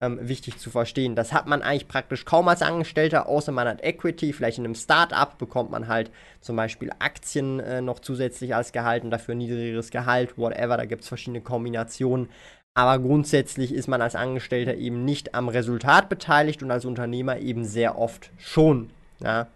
[0.01, 1.17] ähm, wichtig zu verstehen.
[1.17, 4.33] Das hat man eigentlich praktisch kaum als Angestellter, außer man hat Equity.
[4.33, 9.05] Vielleicht in einem Start-up bekommt man halt zum Beispiel Aktien äh, noch zusätzlich als Gehalt
[9.05, 10.77] und dafür niedrigeres Gehalt, whatever.
[10.77, 12.29] Da gibt es verschiedene Kombinationen.
[12.77, 17.65] Aber grundsätzlich ist man als Angestellter eben nicht am Resultat beteiligt und als Unternehmer eben
[17.65, 18.91] sehr oft schon.
[19.21, 19.47] Ja.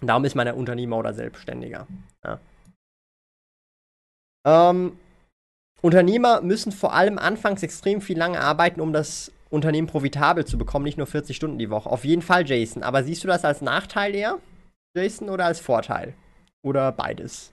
[0.00, 1.86] darum ist man der Unternehmer oder Selbstständiger.
[2.24, 2.40] Ja.
[4.46, 4.98] Ähm,
[5.84, 10.86] Unternehmer müssen vor allem anfangs extrem viel lange arbeiten, um das Unternehmen profitabel zu bekommen,
[10.86, 11.90] nicht nur 40 Stunden die Woche.
[11.90, 12.82] Auf jeden Fall, Jason.
[12.82, 14.38] Aber siehst du das als Nachteil eher,
[14.96, 16.14] Jason, oder als Vorteil?
[16.62, 17.52] Oder beides?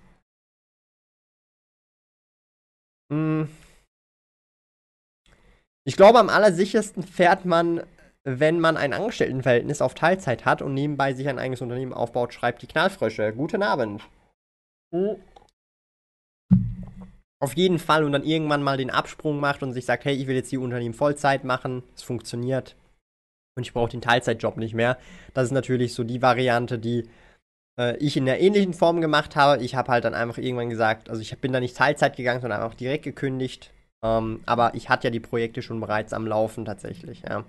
[3.11, 3.49] Hm.
[5.83, 7.83] Ich glaube, am allersichersten fährt man,
[8.23, 12.61] wenn man ein Angestelltenverhältnis auf Teilzeit hat und nebenbei sich ein eigenes Unternehmen aufbaut, schreibt
[12.61, 13.33] die Knallfrösche.
[13.33, 14.03] Guten Abend.
[14.93, 15.17] Hm.
[17.41, 20.27] Auf jeden Fall und dann irgendwann mal den Absprung macht und sich sagt, hey, ich
[20.27, 22.75] will jetzt die Unternehmen Vollzeit machen, es funktioniert
[23.57, 24.97] und ich brauche den Teilzeitjob nicht mehr.
[25.33, 27.09] Das ist natürlich so die Variante, die
[27.79, 29.63] äh, ich in der ähnlichen Form gemacht habe.
[29.63, 32.61] Ich habe halt dann einfach irgendwann gesagt, also ich bin da nicht Teilzeit gegangen, sondern
[32.61, 33.71] einfach direkt gekündigt.
[34.03, 37.43] Ähm, aber ich hatte ja die Projekte schon bereits am Laufen tatsächlich, ja.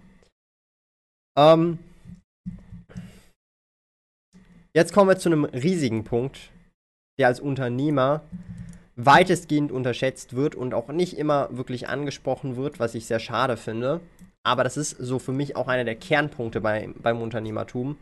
[1.38, 1.78] Ähm,
[4.74, 6.50] jetzt kommen wir zu einem riesigen Punkt,
[7.18, 8.22] der als Unternehmer
[8.96, 14.00] weitestgehend unterschätzt wird und auch nicht immer wirklich angesprochen wird, was ich sehr schade finde.
[14.44, 17.96] Aber das ist so für mich auch einer der Kernpunkte bei, beim Unternehmertum.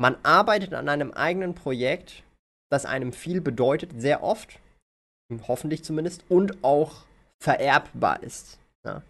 [0.00, 2.24] Man arbeitet an einem eigenen Projekt,
[2.70, 4.58] das einem viel bedeutet, sehr oft,
[5.46, 7.06] hoffentlich zumindest, und auch
[7.40, 8.58] vererbbar ist.
[8.84, 9.02] Ja.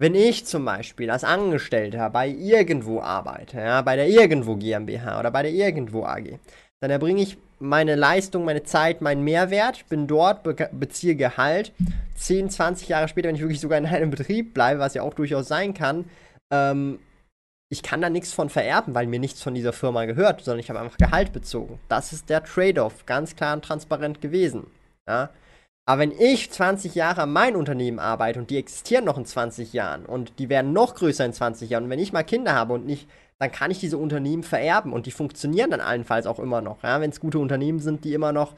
[0.00, 5.30] Wenn ich zum Beispiel als Angestellter bei irgendwo arbeite, ja, bei der irgendwo GmbH oder
[5.30, 6.38] bei der irgendwo AG,
[6.80, 11.72] dann erbringe ich meine Leistung, meine Zeit, meinen Mehrwert, bin dort, be beziehe Gehalt.
[12.16, 15.14] 10, 20 Jahre später, wenn ich wirklich sogar in einem Betrieb bleibe, was ja auch
[15.14, 16.04] durchaus sein kann,
[16.52, 16.98] ähm,
[17.70, 20.70] ich kann da nichts von vererben, weil mir nichts von dieser Firma gehört, sondern ich
[20.70, 21.78] habe einfach Gehalt bezogen.
[21.88, 24.68] Das ist der Trade-off, ganz klar und transparent gewesen.
[25.06, 25.30] Ja?
[25.86, 29.72] Aber wenn ich 20 Jahre an mein Unternehmen arbeite und die existieren noch in 20
[29.72, 32.72] Jahren und die werden noch größer in 20 Jahren und wenn ich mal Kinder habe
[32.72, 36.60] und nicht dann kann ich diese Unternehmen vererben und die funktionieren dann allenfalls auch immer
[36.60, 38.54] noch, ja, wenn es gute Unternehmen sind, die immer noch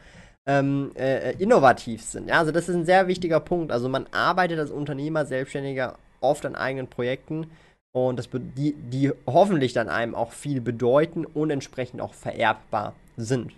[0.46, 2.28] ähm, äh, innovativ sind.
[2.28, 3.72] Ja, also das ist ein sehr wichtiger Punkt.
[3.72, 7.50] Also man arbeitet als Unternehmer, Selbstständiger oft an eigenen Projekten
[7.92, 13.52] und das die, die hoffentlich dann einem auch viel bedeuten und entsprechend auch vererbbar sind.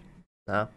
[0.48, 0.68] Ja.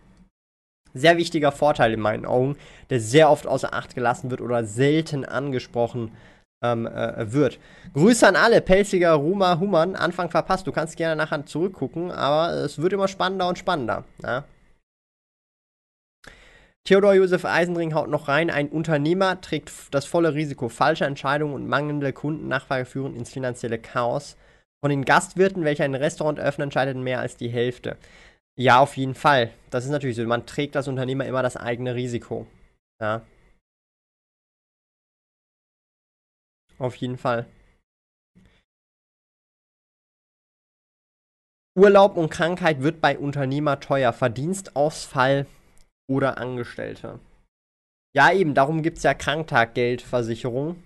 [0.93, 2.55] Sehr wichtiger Vorteil in meinen Augen,
[2.89, 7.59] der sehr oft außer Acht gelassen wird oder selten angesprochen wird ähm, äh, wird.
[7.93, 10.67] Grüße an alle, pelziger Ruma Human, Anfang verpasst.
[10.67, 14.03] Du kannst gerne nachher zurückgucken, aber es wird immer spannender und spannender.
[14.23, 14.43] Ja?
[16.87, 20.69] Theodor Josef Eisenring haut noch rein, ein Unternehmer trägt das volle Risiko.
[20.69, 24.37] Falsche Entscheidungen und mangelnde Kundennachfrage führen ins finanzielle Chaos.
[24.83, 27.97] Von den Gastwirten, welche ein Restaurant öffnen, entscheidet mehr als die Hälfte.
[28.55, 29.49] Ja, auf jeden Fall.
[29.71, 30.23] Das ist natürlich so.
[30.25, 32.45] Man trägt als Unternehmer immer das eigene Risiko.
[33.01, 33.23] Ja.
[36.77, 37.45] Auf jeden Fall.
[41.77, 44.13] Urlaub und Krankheit wird bei Unternehmer teuer.
[44.13, 45.45] Verdienstausfall
[46.09, 47.19] oder Angestellte.
[48.15, 50.81] Ja, eben, darum gibt es ja Kranktaggeldversicherung.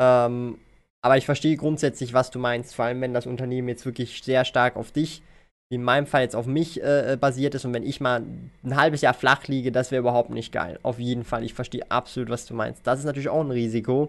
[0.00, 0.58] Ähm,
[1.02, 4.44] aber ich verstehe grundsätzlich, was du meinst, vor allem wenn das Unternehmen jetzt wirklich sehr
[4.44, 5.22] stark auf dich,
[5.70, 8.22] wie in meinem Fall jetzt auf mich äh, äh basiert ist und wenn ich mal
[8.62, 10.78] ein halbes Jahr flach liege, das wäre überhaupt nicht geil.
[10.82, 12.86] Auf jeden Fall, ich verstehe absolut, was du meinst.
[12.86, 14.08] Das ist natürlich auch ein Risiko.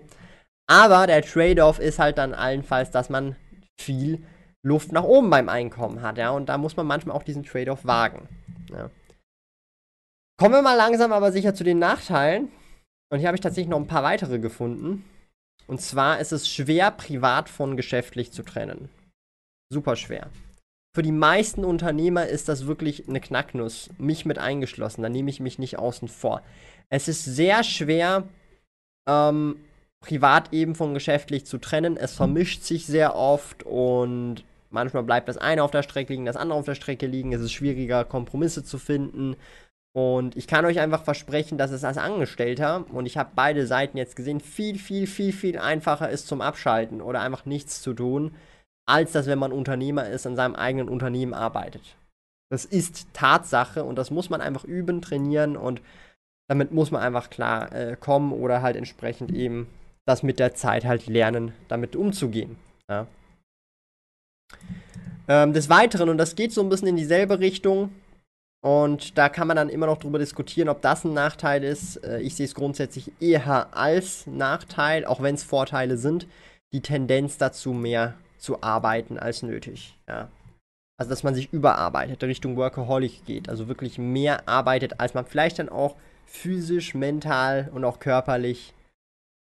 [0.68, 3.36] Aber der Trade-off ist halt dann allenfalls, dass man
[3.80, 4.24] viel
[4.64, 6.32] Luft nach oben beim Einkommen hat, ja.
[6.32, 8.28] Und da muss man manchmal auch diesen Trade-off wagen.
[8.72, 8.90] Ja.
[10.38, 12.52] Kommen wir mal langsam aber sicher zu den Nachteilen.
[13.12, 15.06] Und hier habe ich tatsächlich noch ein paar weitere gefunden.
[15.68, 18.90] Und zwar ist es schwer, privat von geschäftlich zu trennen.
[19.72, 20.30] Super schwer.
[20.96, 25.02] Für die meisten Unternehmer ist das wirklich eine Knacknuss, mich mit eingeschlossen.
[25.02, 26.42] Da nehme ich mich nicht außen vor.
[26.90, 28.24] Es ist sehr schwer,
[29.08, 29.60] ähm,
[30.02, 31.98] privat eben von geschäftlich zu trennen.
[31.98, 36.36] Es vermischt sich sehr oft und manchmal bleibt das eine auf der Strecke liegen, das
[36.36, 37.34] andere auf der Strecke liegen.
[37.34, 39.36] Es ist schwieriger, Kompromisse zu finden.
[39.96, 43.98] Und ich kann euch einfach versprechen, dass es als Angestellter, und ich habe beide Seiten
[43.98, 48.36] jetzt gesehen, viel, viel, viel, viel einfacher ist zum Abschalten oder einfach nichts zu tun,
[48.86, 51.96] als das, wenn man Unternehmer ist, an seinem eigenen Unternehmen arbeitet.
[52.52, 55.82] Das ist Tatsache und das muss man einfach üben, trainieren und
[56.50, 59.68] damit muss man einfach klar äh, kommen oder halt entsprechend eben
[60.06, 62.58] das mit der Zeit halt lernen, damit umzugehen.
[62.90, 63.08] Ja.
[65.28, 67.90] Ähm, des Weiteren, und das geht so ein bisschen in dieselbe Richtung,
[68.66, 71.98] und da kann man dann immer noch drüber diskutieren, ob das ein Nachteil ist.
[71.98, 76.26] Äh, ich sehe es grundsätzlich eher als Nachteil, auch wenn es Vorteile sind,
[76.74, 79.96] die Tendenz dazu, mehr zu arbeiten als nötig.
[80.08, 80.30] Ja.
[80.98, 85.60] Also, dass man sich überarbeitet, Richtung Workaholic geht, also wirklich mehr arbeitet, als man vielleicht
[85.60, 85.96] dann auch
[86.26, 88.74] physisch, mental und auch körperlich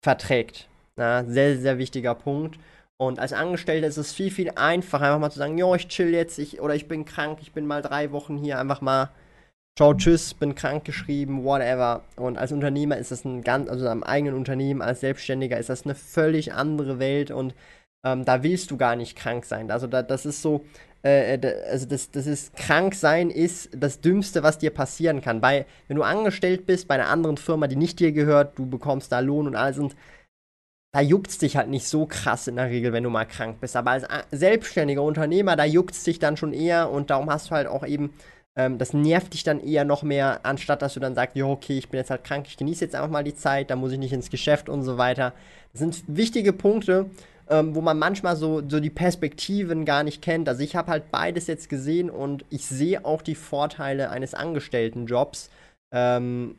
[0.02, 0.68] verträgt.
[0.96, 2.58] Ja, sehr, sehr wichtiger Punkt.
[2.98, 6.12] Und als Angestellter ist es viel, viel einfacher, einfach mal zu sagen, jo, ich chill
[6.12, 9.10] jetzt, ich, oder ich bin krank, ich bin mal drei Wochen hier, einfach mal,
[9.76, 12.02] ciao, tschüss, bin krank geschrieben, whatever.
[12.16, 15.84] Und als Unternehmer ist das ein ganz, also am eigenen Unternehmen, als Selbstständiger ist das
[15.84, 17.54] eine völlig andere Welt und
[18.04, 19.70] ähm, da willst du gar nicht krank sein.
[19.70, 20.64] Also da, das ist so,
[21.02, 21.38] äh
[21.70, 25.40] also das, das ist, krank sein ist das Dümmste, was dir passieren kann.
[25.40, 29.12] Bei, wenn du angestellt bist bei einer anderen Firma, die nicht dir gehört, du bekommst
[29.12, 29.96] da Lohn und alles und
[30.94, 33.76] da juckt's dich halt nicht so krass in der Regel, wenn du mal krank bist.
[33.76, 37.66] Aber als selbstständiger Unternehmer, da juckt's dich dann schon eher und darum hast du halt
[37.66, 38.12] auch eben,
[38.56, 41.78] ähm, das nervt dich dann eher noch mehr, anstatt dass du dann sagst, ja, okay,
[41.78, 43.98] ich bin jetzt halt krank, ich genieße jetzt einfach mal die Zeit, da muss ich
[43.98, 45.32] nicht ins Geschäft und so weiter.
[45.72, 47.06] Das sind wichtige Punkte,
[47.52, 50.48] ähm, wo man manchmal so, so die Perspektiven gar nicht kennt.
[50.48, 55.50] Also ich habe halt beides jetzt gesehen und ich sehe auch die Vorteile eines Angestelltenjobs,
[55.94, 56.56] ähm,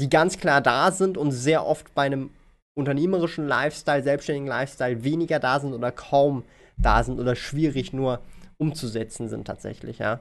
[0.00, 2.30] die ganz klar da sind und sehr oft bei einem
[2.76, 6.42] unternehmerischen Lifestyle, selbstständigen Lifestyle weniger da sind oder kaum
[6.76, 8.20] da sind oder schwierig nur
[8.58, 10.18] umzusetzen sind tatsächlich, ja.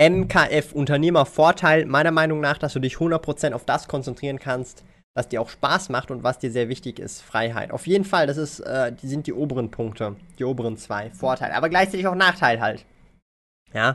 [0.00, 4.82] MKF Unternehmervorteil, meiner Meinung nach, dass du dich 100% auf das konzentrieren kannst,
[5.14, 7.70] was dir auch Spaß macht und was dir sehr wichtig ist, Freiheit.
[7.70, 11.54] Auf jeden Fall, das ist, äh, die sind die oberen Punkte, die oberen zwei Vorteile,
[11.54, 12.86] aber gleichzeitig auch Nachteil halt.
[13.74, 13.94] Ja,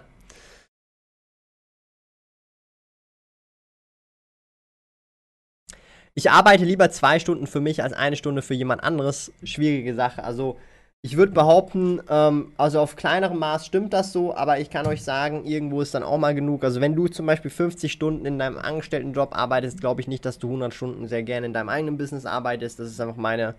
[6.14, 9.34] ich arbeite lieber zwei Stunden für mich als eine Stunde für jemand anderes.
[9.44, 10.24] Schwierige Sache.
[10.24, 10.58] Also
[11.06, 15.04] ich würde behaupten, ähm, also auf kleinerem Maß stimmt das so, aber ich kann euch
[15.04, 16.64] sagen, irgendwo ist dann auch mal genug.
[16.64, 20.40] Also wenn du zum Beispiel 50 Stunden in deinem Angestelltenjob arbeitest, glaube ich nicht, dass
[20.40, 22.80] du 100 Stunden sehr gerne in deinem eigenen Business arbeitest.
[22.80, 23.54] Das ist einfach meine,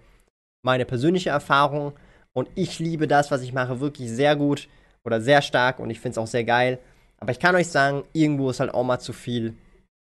[0.65, 1.93] meine persönliche Erfahrung.
[2.33, 4.67] Und ich liebe das, was ich mache, wirklich sehr gut
[5.05, 6.81] oder sehr stark und ich finde es auch sehr geil.
[7.21, 9.55] Aber ich kann euch sagen, irgendwo ist halt auch mal zu viel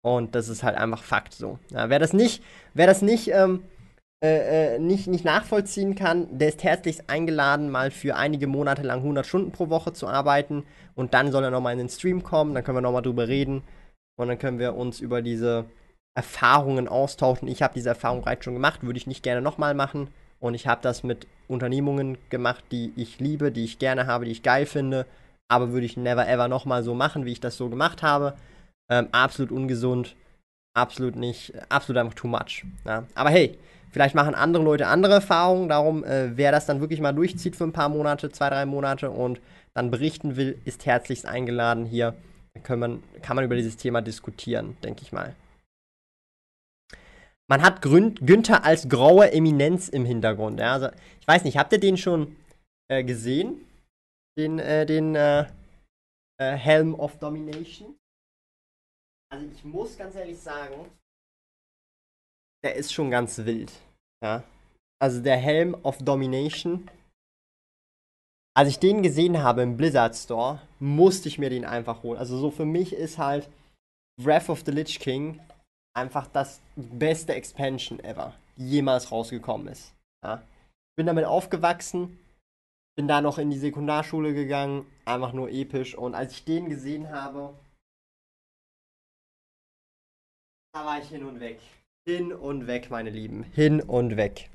[0.01, 1.59] und das ist halt einfach Fakt so.
[1.69, 3.63] Ja, wer das nicht, wer das nicht, ähm,
[4.27, 8.99] äh, äh, nicht, nicht nachvollziehen kann, der ist herzlichst eingeladen, mal für einige Monate lang
[8.99, 10.65] 100 Stunden pro Woche zu arbeiten.
[10.95, 13.63] Und dann soll er nochmal in den Stream kommen, dann können wir nochmal drüber reden.
[14.19, 15.67] Und dann können wir uns über diese
[16.17, 17.49] Erfahrungen austauschen.
[17.49, 20.09] Ich habe diese Erfahrung bereits schon gemacht, würde ich nicht gerne nochmal machen.
[20.41, 24.33] Und ich habe das mit Unternehmungen gemacht, die ich liebe, die ich gerne habe, die
[24.33, 25.07] ich geil finde.
[25.49, 28.35] Aber würde ich never ever nochmal so machen, wie ich das so gemacht habe.
[28.91, 30.17] Ähm, absolut ungesund,
[30.75, 32.65] absolut nicht, absolut einfach too much.
[32.85, 33.05] Ja.
[33.15, 33.59] Aber hey,
[33.91, 35.69] vielleicht machen andere Leute andere Erfahrungen.
[35.69, 39.11] Darum, äh, wer das dann wirklich mal durchzieht für ein paar Monate, zwei, drei Monate
[39.11, 39.41] und
[39.75, 42.15] dann berichten will, ist herzlichst eingeladen hier.
[42.63, 45.35] Kann man, kann man über dieses Thema diskutieren, denke ich mal.
[47.49, 50.59] Man hat Grün Günther als graue Eminenz im Hintergrund.
[50.59, 50.73] Ja?
[50.73, 50.89] Also,
[51.21, 52.37] ich weiß nicht, habt ihr den schon
[52.89, 53.65] äh, gesehen?
[54.39, 55.47] Den, äh, den äh,
[56.41, 57.97] äh Helm of Domination?
[59.31, 60.87] Also ich muss ganz ehrlich sagen,
[62.65, 63.73] der ist schon ganz wild.
[64.23, 64.43] Ja.
[65.01, 66.89] Also der Helm of Domination.
[68.57, 72.19] Als ich den gesehen habe im Blizzard Store, musste ich mir den einfach holen.
[72.19, 73.49] Also so für mich ist halt
[74.19, 75.41] Wrath of the Lich King
[75.95, 79.93] einfach das beste Expansion ever, die jemals rausgekommen ist.
[80.25, 80.43] Ja.
[80.97, 82.19] Bin damit aufgewachsen,
[82.97, 85.95] bin da noch in die Sekundarschule gegangen, einfach nur episch.
[85.95, 87.55] Und als ich den gesehen habe,
[90.77, 91.59] Da war ich hin und weg.
[92.09, 93.43] Hin und weg, meine Lieben.
[93.53, 94.49] Hin und weg.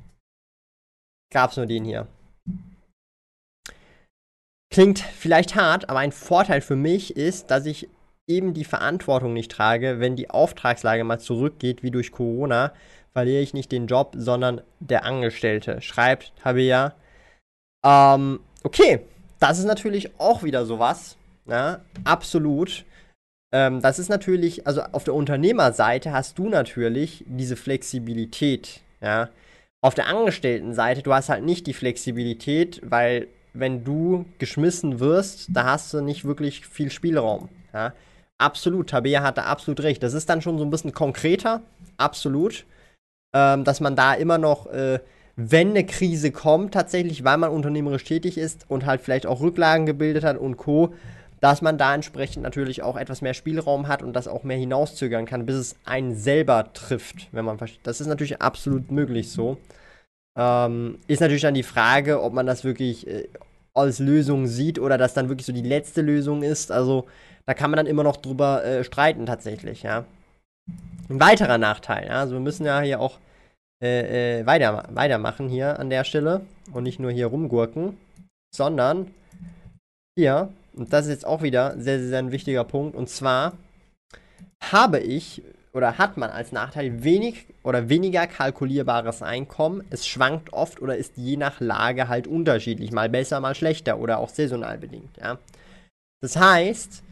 [1.33, 2.07] Gab's nur den hier.
[4.73, 7.89] Klingt vielleicht hart, aber ein Vorteil für mich ist, dass ich
[8.25, 12.71] eben die Verantwortung nicht trage, wenn die Auftragslage mal zurückgeht, wie durch Corona,
[13.11, 15.81] verliere ich nicht den Job, sondern der Angestellte.
[15.81, 16.95] Schreibt Tabea.
[17.85, 19.01] Ähm, okay,
[19.39, 21.17] das ist natürlich auch wieder sowas.
[21.47, 21.81] Ja, ne?
[22.05, 22.85] absolut.
[23.51, 29.29] Ähm, das ist natürlich, also auf der Unternehmerseite hast du natürlich diese Flexibilität, ja.
[29.83, 35.65] Auf der Angestelltenseite, du hast halt nicht die Flexibilität, weil wenn du geschmissen wirst, da
[35.65, 37.93] hast du nicht wirklich viel Spielraum, ja.
[38.37, 40.01] Absolut, Tabea hat da absolut recht.
[40.01, 41.61] Das ist dann schon so ein bisschen konkreter,
[41.97, 42.65] absolut,
[43.35, 44.99] ähm, dass man da immer noch, äh,
[45.35, 49.85] wenn eine Krise kommt, tatsächlich, weil man unternehmerisch tätig ist und halt vielleicht auch Rücklagen
[49.85, 50.93] gebildet hat und Co.,
[51.41, 55.25] dass man da entsprechend natürlich auch etwas mehr Spielraum hat und das auch mehr hinauszögern
[55.25, 57.81] kann, bis es einen selber trifft, wenn man versteht.
[57.83, 59.57] Das ist natürlich absolut möglich so.
[60.37, 63.27] Ähm, ist natürlich dann die Frage, ob man das wirklich äh,
[63.73, 66.71] als Lösung sieht oder das dann wirklich so die letzte Lösung ist.
[66.71, 67.07] Also
[67.47, 70.05] da kann man dann immer noch drüber äh, streiten tatsächlich, ja.
[71.09, 72.19] Ein weiterer Nachteil, ja.
[72.19, 73.17] Also wir müssen ja hier auch
[73.83, 77.97] äh, äh weiter, weitermachen hier an der Stelle und nicht nur hier rumgurken,
[78.55, 79.07] sondern
[80.15, 83.53] hier und das ist jetzt auch wieder sehr, sehr, sehr ein wichtiger Punkt, und zwar
[84.61, 85.43] habe ich
[85.73, 89.83] oder hat man als Nachteil wenig oder weniger kalkulierbares Einkommen.
[89.89, 94.19] Es schwankt oft oder ist je nach Lage halt unterschiedlich, mal besser, mal schlechter oder
[94.19, 95.17] auch saisonal bedingt.
[95.17, 95.37] Ja.
[96.21, 97.03] Das heißt,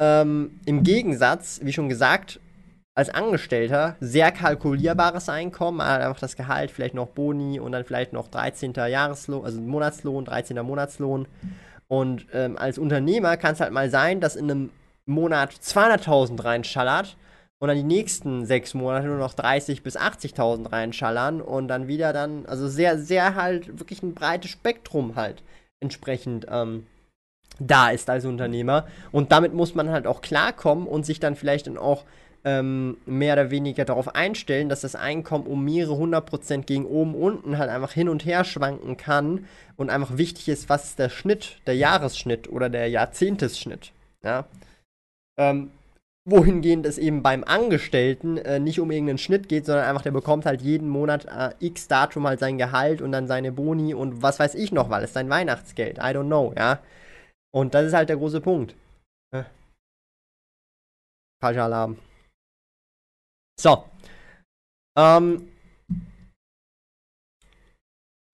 [0.00, 2.40] ähm, im Gegensatz, wie schon gesagt,
[2.94, 8.28] als Angestellter sehr kalkulierbares Einkommen, einfach das Gehalt, vielleicht noch Boni und dann vielleicht noch
[8.28, 8.72] 13.
[8.72, 10.56] Jahreslohn, also Monatslohn, 13.
[10.64, 11.28] Monatslohn.
[11.88, 14.70] Und ähm, als Unternehmer kann es halt mal sein, dass in einem
[15.06, 17.16] Monat 200.000 reinschallert
[17.58, 22.12] und dann die nächsten sechs Monate nur noch 30.000 bis 80.000 reinschallern und dann wieder
[22.12, 25.42] dann, also sehr, sehr halt wirklich ein breites Spektrum halt
[25.80, 26.86] entsprechend ähm,
[27.58, 28.86] da ist als Unternehmer.
[29.12, 32.04] Und damit muss man halt auch klarkommen und sich dann vielleicht dann auch
[32.46, 37.16] ähm, mehr oder weniger darauf einstellen, dass das Einkommen um mehrere hundert Prozent gegen oben,
[37.16, 41.08] unten halt einfach hin und her schwanken kann und einfach wichtig ist, was ist der
[41.08, 43.90] Schnitt, der Jahresschnitt oder der Jahrzehntesschnitt.
[44.22, 44.46] Ja.
[45.36, 45.72] Ähm,
[46.24, 50.46] wohingehend es eben beim Angestellten äh, nicht um irgendeinen Schnitt geht, sondern einfach der bekommt
[50.46, 54.38] halt jeden Monat äh, x Datum halt sein Gehalt und dann seine Boni und was
[54.38, 55.98] weiß ich noch, weil es sein Weihnachtsgeld.
[55.98, 56.78] I don't know, ja.
[57.52, 58.76] Und das ist halt der große Punkt.
[59.32, 59.42] Äh.
[61.40, 61.98] Falscher Alarm.
[63.58, 63.84] So.
[64.98, 65.48] Ähm,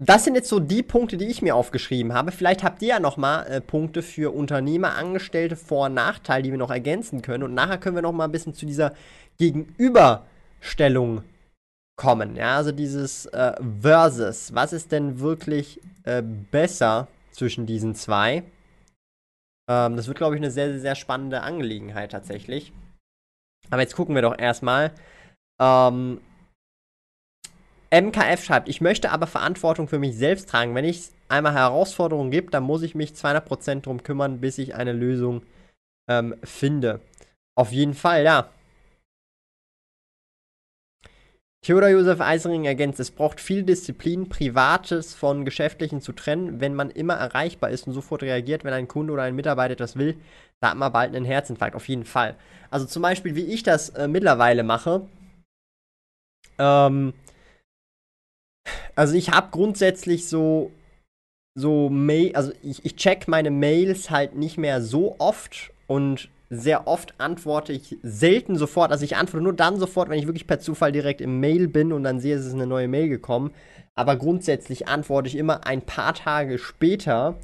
[0.04, 2.32] das sind jetzt so die Punkte, die ich mir aufgeschrieben habe.
[2.32, 6.50] Vielleicht habt ihr ja noch mal äh, Punkte für Unternehmer, Angestellte, Vor- und Nachteile, die
[6.50, 7.44] wir noch ergänzen können.
[7.44, 8.94] Und nachher können wir noch mal ein bisschen zu dieser
[9.38, 11.22] Gegenüberstellung
[11.96, 12.34] kommen.
[12.34, 14.52] Ja, also dieses äh, Versus.
[14.54, 18.42] Was ist denn wirklich äh, besser zwischen diesen zwei?
[19.70, 22.72] Ähm, das wird, glaube ich, eine sehr, sehr, sehr spannende Angelegenheit tatsächlich.
[23.70, 24.92] Aber jetzt gucken wir doch erstmal.
[25.60, 26.20] Ähm,
[27.92, 30.74] MKF schreibt, ich möchte aber Verantwortung für mich selbst tragen.
[30.74, 34.92] Wenn es einmal Herausforderungen gibt, dann muss ich mich 200% darum kümmern, bis ich eine
[34.92, 35.42] Lösung
[36.08, 37.00] ähm, finde.
[37.54, 38.48] Auf jeden Fall, ja.
[41.64, 46.90] Theodor Josef Eisering ergänzt, es braucht viel Disziplin, Privates von Geschäftlichen zu trennen, wenn man
[46.90, 50.16] immer erreichbar ist und sofort reagiert, wenn ein Kunde oder ein Mitarbeiter etwas will,
[50.60, 52.36] da hat man bald einen Herzinfarkt, auf jeden Fall.
[52.70, 55.06] Also zum Beispiel, wie ich das äh, mittlerweile mache,
[56.58, 57.14] ähm,
[58.96, 60.72] also ich habe grundsätzlich so
[61.54, 66.86] so Mail, also ich, ich check meine Mails halt nicht mehr so oft und sehr
[66.86, 68.92] oft antworte ich selten sofort.
[68.92, 71.94] Also ich antworte nur dann sofort, wenn ich wirklich per Zufall direkt im Mail bin
[71.94, 73.52] und dann sehe, es ist eine neue Mail gekommen.
[73.94, 77.38] Aber grundsätzlich antworte ich immer ein paar Tage später.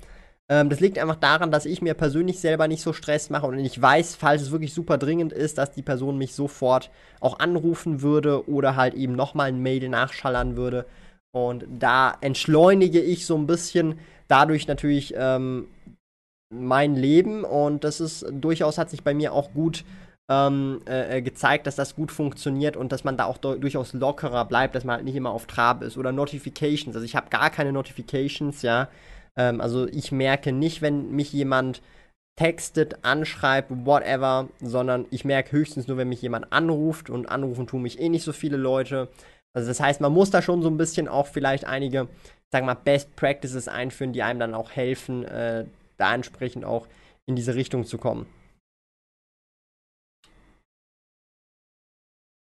[0.51, 3.59] Ähm, das liegt einfach daran, dass ich mir persönlich selber nicht so Stress mache und
[3.59, 6.91] ich weiß, falls es wirklich super dringend ist, dass die Person mich sofort
[7.21, 10.85] auch anrufen würde oder halt eben nochmal ein Mail nachschallern würde.
[11.33, 13.99] Und da entschleunige ich so ein bisschen
[14.29, 15.69] dadurch natürlich ähm,
[16.51, 19.85] mein Leben und das ist durchaus hat sich bei mir auch gut
[20.31, 24.45] ähm, äh, äh gezeigt, dass das gut funktioniert und dass man da auch durchaus lockerer
[24.45, 26.95] bleibt, dass man halt nicht immer auf Trab ist oder Notifications.
[26.95, 28.89] Also ich habe gar keine Notifications, ja.
[29.37, 31.83] Ähm, also ich merke nicht, wenn mich jemand
[32.37, 37.83] textet, anschreibt, whatever, sondern ich merke höchstens nur, wenn mich jemand anruft und anrufen tun
[37.83, 39.09] mich eh nicht so viele Leute.
[39.55, 42.07] Also das heißt, man muss da schon so ein bisschen auch vielleicht einige,
[42.53, 45.65] sagen wir mal, Best Practices einführen, die einem dann auch helfen, äh,
[45.99, 46.89] da entsprechend auch
[47.27, 48.27] in diese Richtung zu kommen.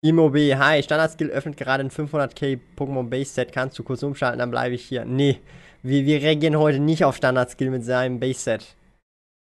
[0.04, 3.52] Imob, hi, Standard-Skill öffnet gerade ein 500k Pokémon Base Set.
[3.52, 5.06] Kannst du kurz umschalten, dann bleibe ich hier.
[5.06, 5.40] Nee,
[5.82, 8.76] wir, wir reagieren heute nicht auf Standard-Skill mit seinem Base Set.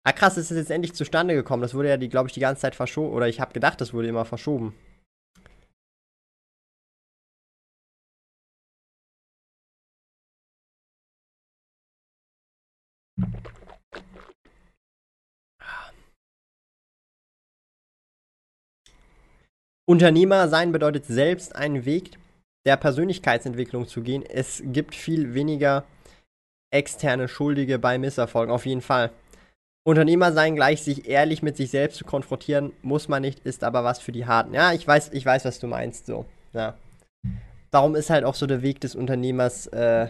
[0.03, 1.61] Ah krass, es ist jetzt endlich zustande gekommen.
[1.61, 3.13] Das wurde ja, glaube ich, die ganze Zeit verschoben.
[3.13, 4.73] Oder ich habe gedacht, das wurde immer verschoben.
[19.89, 22.11] Unternehmer sein bedeutet selbst einen Weg
[22.67, 24.23] der Persönlichkeitsentwicklung zu gehen.
[24.23, 25.83] Es gibt viel weniger
[26.71, 29.09] externe Schuldige bei Misserfolgen, auf jeden Fall.
[29.83, 33.83] Unternehmer sein gleich sich ehrlich mit sich selbst zu konfrontieren, muss man nicht, ist aber
[33.83, 34.53] was für die Harten.
[34.53, 36.25] Ja, ich weiß, ich weiß, was du meinst, so.
[36.53, 36.77] Ja.
[37.71, 40.09] Darum ist halt auch so der Weg des Unternehmers äh,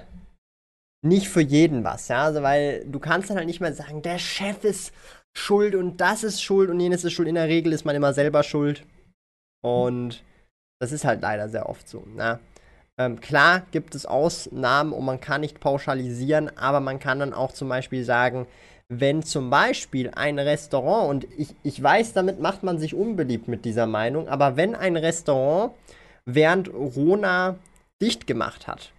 [1.01, 2.23] nicht für jeden was, ja.
[2.23, 4.91] Also, weil du kannst dann halt nicht mehr sagen, der Chef ist
[5.33, 7.29] schuld und das ist schuld und jenes ist schuld.
[7.29, 8.83] In der Regel ist man immer selber schuld.
[9.61, 10.23] Und
[10.79, 12.03] das ist halt leider sehr oft so.
[12.15, 12.39] Ne?
[12.97, 17.51] Ähm, klar gibt es Ausnahmen und man kann nicht pauschalisieren, aber man kann dann auch
[17.51, 18.47] zum Beispiel sagen,
[18.89, 23.63] wenn zum Beispiel ein Restaurant, und ich, ich weiß, damit macht man sich unbeliebt mit
[23.63, 25.73] dieser Meinung, aber wenn ein Restaurant
[26.25, 27.55] während Rona
[28.01, 28.91] dicht gemacht hat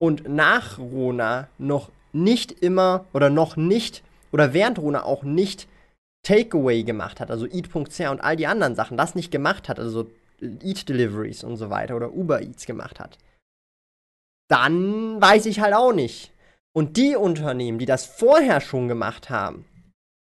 [0.00, 5.68] und nach Rona noch nicht immer oder noch nicht oder während Corona auch nicht
[6.22, 10.10] Takeaway gemacht hat, also Eat.ch und all die anderen Sachen, das nicht gemacht hat, also
[10.40, 13.18] Eat Deliveries und so weiter oder Uber Eats gemacht hat,
[14.48, 16.32] dann weiß ich halt auch nicht.
[16.72, 19.64] Und die Unternehmen, die das vorher schon gemacht haben,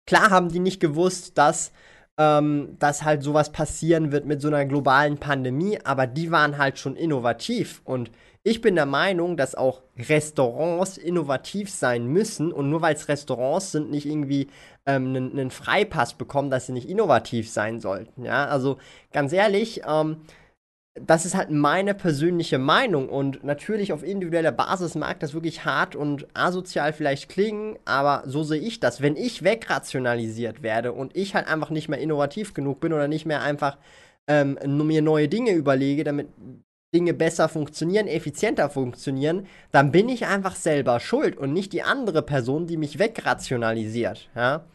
[0.07, 1.71] klar haben die nicht gewusst, dass,
[2.19, 6.77] ähm, dass halt sowas passieren wird mit so einer globalen Pandemie, aber die waren halt
[6.77, 8.11] schon innovativ und
[8.43, 13.71] ich bin der Meinung, dass auch Restaurants innovativ sein müssen und nur weil es Restaurants
[13.71, 14.47] sind, nicht irgendwie
[14.85, 18.23] ähm, einen, Freipass bekommen, dass sie nicht innovativ sein sollten.
[18.25, 18.77] Ja, also
[19.11, 20.17] ganz ehrlich, ähm,
[21.05, 25.95] das ist halt meine persönliche Meinung und natürlich auf individueller Basis mag das wirklich hart
[25.95, 29.01] und asozial vielleicht klingen, aber so sehe ich das.
[29.01, 33.25] Wenn ich wegrationalisiert werde und ich halt einfach nicht mehr innovativ genug bin oder nicht
[33.25, 33.77] mehr einfach
[34.27, 36.27] ähm, mir neue Dinge überlege, damit
[36.93, 42.21] Dinge besser funktionieren, effizienter funktionieren, dann bin ich einfach selber schuld und nicht die andere
[42.21, 44.29] Person, die mich wegrationalisiert.
[44.35, 44.65] Ja?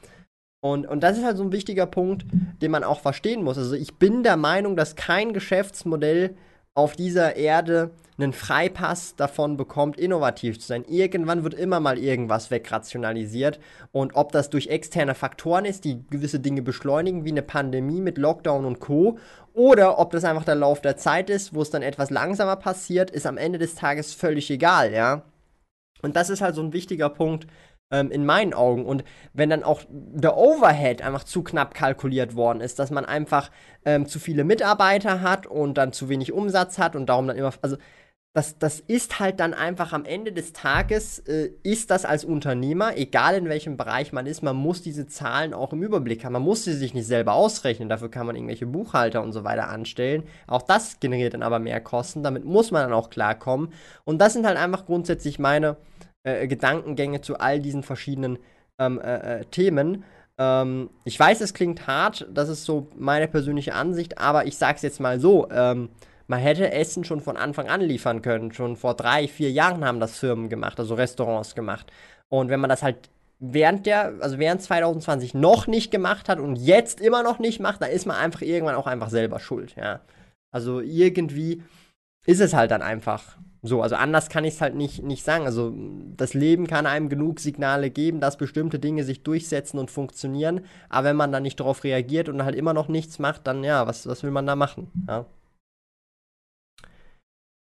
[0.65, 2.25] Und, und das ist halt so ein wichtiger Punkt,
[2.62, 3.59] den man auch verstehen muss.
[3.59, 6.37] Also ich bin der Meinung, dass kein Geschäftsmodell
[6.73, 10.87] auf dieser Erde einen Freipass davon bekommt, innovativ zu sein.
[10.89, 13.61] Irgendwann wird immer mal irgendwas wegrationalisiert.
[13.93, 18.17] Und ob das durch externe Faktoren ist, die gewisse Dinge beschleunigen, wie eine Pandemie mit
[18.17, 19.19] Lockdown und Co.,
[19.53, 23.11] oder ob das einfach der Lauf der Zeit ist, wo es dann etwas langsamer passiert,
[23.11, 25.25] ist am Ende des Tages völlig egal, ja.
[26.01, 27.47] Und das ist halt so ein wichtiger Punkt,
[27.91, 28.85] ähm, in meinen Augen.
[28.85, 33.51] Und wenn dann auch der Overhead einfach zu knapp kalkuliert worden ist, dass man einfach
[33.85, 37.53] ähm, zu viele Mitarbeiter hat und dann zu wenig Umsatz hat und darum dann immer,
[37.62, 37.76] also
[38.35, 42.97] das, das ist halt dann einfach am Ende des Tages, äh, ist das als Unternehmer,
[42.97, 46.32] egal in welchem Bereich man ist, man muss diese Zahlen auch im Überblick haben.
[46.32, 49.68] Man muss sie sich nicht selber ausrechnen, dafür kann man irgendwelche Buchhalter und so weiter
[49.68, 50.24] anstellen.
[50.49, 53.72] Auch das generiert dann aber mehr Kosten, damit muss man dann auch klarkommen.
[54.03, 55.76] Und das sind halt einfach grundsätzlich meine
[56.25, 58.39] äh, Gedankengänge zu all diesen verschiedenen
[58.79, 60.05] ähm, äh, äh, Themen.
[60.39, 64.83] Ähm, ich weiß, es klingt hart, das ist so meine persönliche Ansicht, aber ich sag's
[64.83, 65.91] jetzt mal so, ähm,
[66.27, 68.53] man hätte Essen schon von Anfang an liefern können.
[68.53, 71.93] Schon vor drei, vier Jahren haben das Firmen gemacht, also Restaurants gemacht.
[72.31, 76.57] Und wenn man das halt während der, also während 2020 noch nicht gemacht hat und
[76.57, 80.01] jetzt immer noch nicht macht, dann ist man einfach irgendwann auch einfach selber schuld, ja.
[80.51, 81.62] Also irgendwie
[82.27, 83.37] ist es halt dann einfach
[83.67, 85.47] so, also anders kann ich es halt nicht, nicht sagen.
[85.47, 85.73] Also
[86.19, 90.67] das Leben kann einem genug Signale geben, dass bestimmte Dinge sich durchsetzen und funktionieren.
[90.91, 93.87] Aber wenn man dann nicht darauf reagiert und halt immer noch nichts macht, dann ja,
[93.87, 94.91] was, was will man da machen?
[95.09, 95.25] Ja.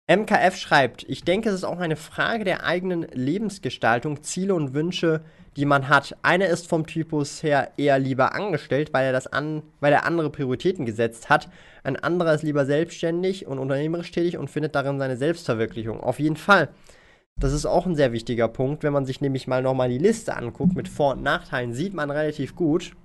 [0.09, 5.23] MKF schreibt, ich denke, es ist auch eine Frage der eigenen Lebensgestaltung, Ziele und Wünsche,
[5.55, 6.15] die man hat.
[6.21, 10.29] Einer ist vom Typus her eher lieber angestellt, weil er das an, weil er andere
[10.29, 11.49] Prioritäten gesetzt hat.
[11.83, 15.99] Ein anderer ist lieber selbstständig und unternehmerisch tätig und findet darin seine Selbstverwirklichung.
[15.99, 16.69] Auf jeden Fall.
[17.39, 18.83] Das ist auch ein sehr wichtiger Punkt.
[18.83, 22.11] Wenn man sich nämlich mal nochmal die Liste anguckt mit Vor- und Nachteilen, sieht man
[22.11, 22.95] relativ gut,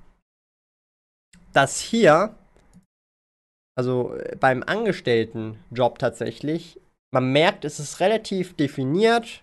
[1.52, 2.34] dass hier,
[3.76, 6.80] also äh, beim Angestelltenjob tatsächlich,
[7.10, 9.42] man merkt, es ist relativ definiert.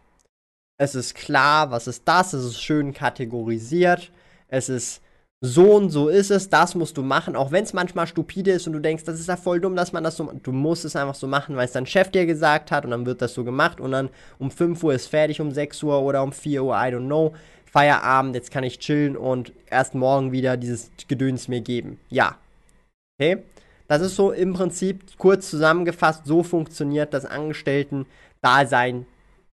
[0.78, 2.34] Es ist klar, was ist das?
[2.34, 4.12] Es ist schön kategorisiert.
[4.48, 5.02] Es ist
[5.42, 8.68] so und so ist es, das musst du machen, auch wenn es manchmal stupide ist
[8.68, 10.38] und du denkst, das ist ja voll dumm, dass man das so macht.
[10.44, 13.06] Du musst es einfach so machen, weil es dein Chef dir gesagt hat und dann
[13.06, 14.10] wird das so gemacht und dann
[14.40, 17.34] um 5 Uhr ist fertig, um 6 Uhr oder um 4 Uhr, I don't know.
[17.66, 22.00] Feierabend, jetzt kann ich chillen und erst morgen wieder dieses Gedöns mir geben.
[22.10, 22.38] Ja.
[23.20, 23.44] Okay?
[23.88, 29.06] Das ist so im Prinzip kurz zusammengefasst, so funktioniert das Angestellten-Dasein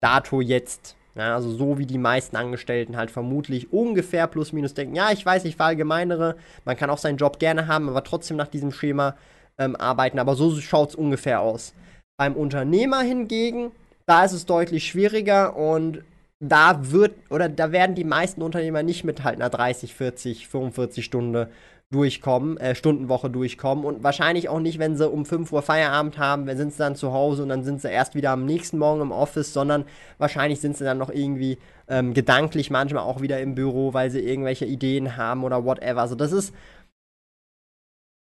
[0.02, 0.96] dato jetzt.
[1.16, 5.26] Ja, also so wie die meisten Angestellten halt vermutlich ungefähr plus minus denken, ja, ich
[5.26, 6.36] weiß, ich verallgemeinere,
[6.66, 9.16] man kann auch seinen Job gerne haben, aber trotzdem nach diesem Schema
[9.58, 10.20] ähm, arbeiten.
[10.20, 11.74] Aber so schaut es ungefähr aus.
[12.18, 13.72] Beim Unternehmer hingegen,
[14.06, 16.04] da ist es deutlich schwieriger und
[16.40, 21.04] da wird oder da werden die meisten Unternehmer nicht mit halt einer 30, 40, 45
[21.04, 21.50] Stunde
[21.92, 26.46] durchkommen, äh, Stundenwoche durchkommen und wahrscheinlich auch nicht, wenn sie um 5 Uhr Feierabend haben,
[26.46, 29.02] wenn sind sie dann zu Hause und dann sind sie erst wieder am nächsten Morgen
[29.02, 29.86] im Office, sondern
[30.20, 34.20] wahrscheinlich sind sie dann noch irgendwie ähm, gedanklich manchmal auch wieder im Büro, weil sie
[34.20, 36.02] irgendwelche Ideen haben oder whatever.
[36.02, 36.54] Also das ist,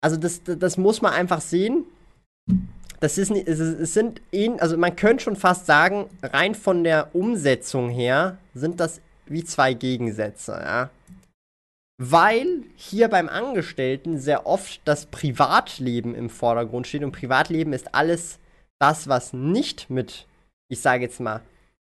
[0.01, 1.86] also das, das muss man einfach sehen.
[3.01, 4.22] Das ist, es, es sind,
[4.60, 9.76] also man könnte schon fast sagen, rein von der Umsetzung her sind das wie zwei
[9.76, 10.89] Gegensätze, ja
[12.12, 18.39] weil hier beim Angestellten sehr oft das Privatleben im Vordergrund steht und Privatleben ist alles
[18.80, 20.28] das, was nicht mit,
[20.70, 21.41] ich sage jetzt mal,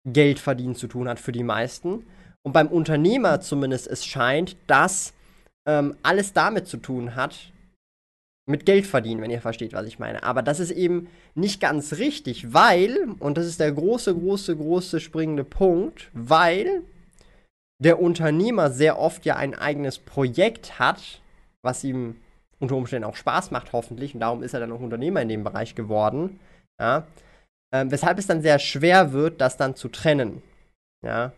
[0.06, 2.06] Geld verdienen zu tun hat für die meisten.
[2.44, 5.12] Und beim Unternehmer zumindest es scheint, dass
[5.66, 7.52] ähm, alles damit zu tun hat,
[8.48, 10.22] mit Geld verdienen, wenn ihr versteht, was ich meine.
[10.22, 15.00] Aber das ist eben nicht ganz richtig, weil, und das ist der große, große, große
[15.00, 16.84] springende Punkt, weil
[17.78, 21.20] der Unternehmer sehr oft ja ein eigenes Projekt hat,
[21.62, 22.16] was ihm
[22.58, 25.44] unter Umständen auch Spaß macht, hoffentlich, und darum ist er dann auch Unternehmer in dem
[25.44, 26.40] Bereich geworden,
[26.80, 27.06] ja,
[27.74, 30.42] äh, weshalb es dann sehr schwer wird, das dann zu trennen,
[31.04, 31.32] ja.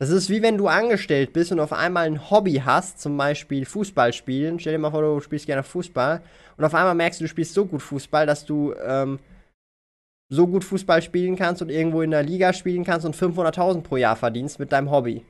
[0.00, 3.64] Das ist wie wenn du angestellt bist und auf einmal ein Hobby hast, zum Beispiel
[3.64, 4.60] Fußball spielen.
[4.60, 6.22] Stell dir mal vor, du spielst gerne Fußball
[6.56, 9.18] und auf einmal merkst du, du spielst so gut Fußball, dass du ähm,
[10.28, 13.96] so gut Fußball spielen kannst und irgendwo in der Liga spielen kannst und 500.000 pro
[13.96, 15.24] Jahr verdienst mit deinem Hobby.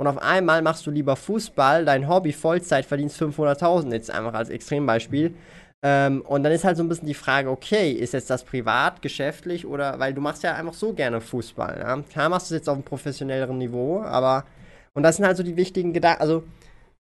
[0.00, 4.48] Und auf einmal machst du lieber Fußball, dein Hobby Vollzeit verdienst 500.000, jetzt einfach als
[4.48, 5.34] Extrembeispiel.
[5.82, 9.02] Ähm, und dann ist halt so ein bisschen die Frage, okay, ist jetzt das privat,
[9.02, 11.80] geschäftlich oder, weil du machst ja einfach so gerne Fußball.
[11.80, 12.00] Ja?
[12.00, 14.46] Klar machst du es jetzt auf einem professionelleren Niveau, aber,
[14.94, 16.44] und das sind halt so die wichtigen Gedanken, also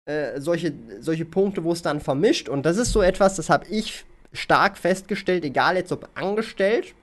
[0.05, 2.49] äh, solche, solche Punkte, wo es dann vermischt.
[2.49, 6.95] Und das ist so etwas, das habe ich stark festgestellt, egal jetzt ob angestellt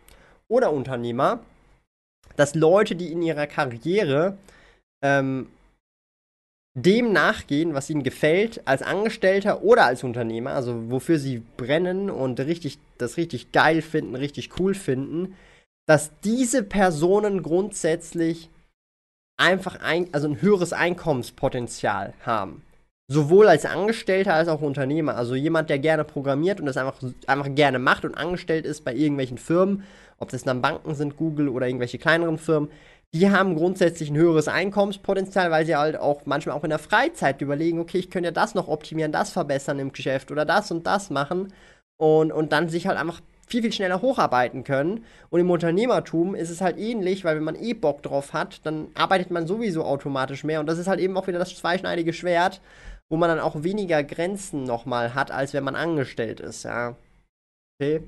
[0.48, 1.38] oder Unternehmer,
[2.34, 4.36] dass Leute, die in ihrer Karriere
[5.00, 5.46] ähm,
[6.74, 12.40] dem nachgehen, was ihnen gefällt, als Angestellter oder als Unternehmer, also wofür sie brennen und
[12.40, 15.34] richtig, das richtig geil finden, richtig cool finden,
[15.86, 18.50] dass diese Personen grundsätzlich
[19.36, 22.62] einfach ein, also ein höheres Einkommenspotenzial haben.
[23.06, 25.16] Sowohl als Angestellter als auch Unternehmer.
[25.16, 28.94] Also jemand, der gerne programmiert und das einfach, einfach gerne macht und angestellt ist bei
[28.94, 29.84] irgendwelchen Firmen,
[30.18, 32.70] ob das dann Banken sind, Google oder irgendwelche kleineren Firmen,
[33.14, 37.40] die haben grundsätzlich ein höheres Einkommenspotenzial, weil sie halt auch manchmal auch in der Freizeit
[37.40, 40.84] überlegen, okay, ich könnte ja das noch optimieren, das verbessern im Geschäft oder das und
[40.84, 41.52] das machen
[41.96, 45.04] und, und dann sich halt einfach viel, viel schneller hocharbeiten können.
[45.30, 48.88] Und im Unternehmertum ist es halt ähnlich, weil wenn man eh Bock drauf hat, dann
[48.94, 50.58] arbeitet man sowieso automatisch mehr.
[50.58, 52.60] Und das ist halt eben auch wieder das zweischneidige Schwert,
[53.08, 56.96] wo man dann auch weniger Grenzen nochmal hat, als wenn man angestellt ist, ja.
[57.78, 58.02] Okay.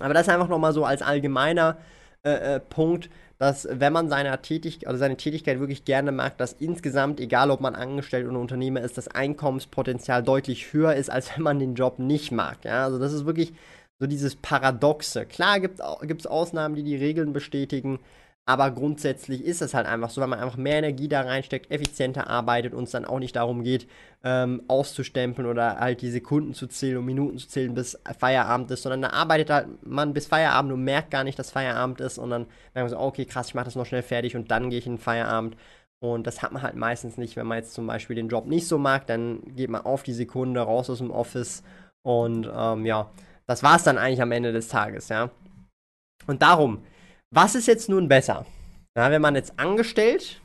[0.00, 1.76] Aber das einfach nochmal so als allgemeiner
[2.22, 3.08] äh, äh, Punkt,
[3.38, 7.60] dass wenn man seine, Tätig also seine Tätigkeit wirklich gerne mag, dass insgesamt, egal ob
[7.60, 11.98] man angestellt oder Unternehmer ist, das Einkommenspotenzial deutlich höher ist, als wenn man den Job
[11.98, 12.58] nicht mag.
[12.64, 12.84] Ja?
[12.84, 13.54] Also das ist wirklich
[13.98, 15.24] so dieses Paradoxe.
[15.24, 18.00] Klar gibt es Ausnahmen, die die Regeln bestätigen,
[18.46, 22.28] aber grundsätzlich ist es halt einfach so, weil man einfach mehr Energie da reinsteckt, effizienter
[22.28, 23.86] arbeitet und es dann auch nicht darum geht,
[24.24, 28.82] ähm, auszustempeln oder halt die Sekunden zu zählen und Minuten zu zählen, bis Feierabend ist,
[28.82, 32.30] sondern da arbeitet halt man bis Feierabend und merkt gar nicht, dass Feierabend ist und
[32.30, 34.80] dann merkt man so, okay, krass, ich mache das noch schnell fertig und dann gehe
[34.80, 35.56] ich in den Feierabend.
[36.02, 38.66] Und das hat man halt meistens nicht, wenn man jetzt zum Beispiel den Job nicht
[38.66, 41.62] so mag, dann geht man auf die Sekunde raus aus dem Office
[42.02, 43.10] und ähm, ja,
[43.46, 45.30] das war es dann eigentlich am Ende des Tages, ja.
[46.26, 46.84] Und darum,
[47.32, 48.46] was ist jetzt nun besser?
[48.96, 50.40] Ja, wenn man jetzt angestellt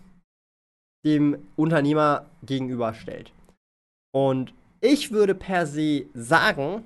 [1.06, 3.32] dem Unternehmer gegenüberstellt.
[4.12, 6.84] Und ich würde per se sagen,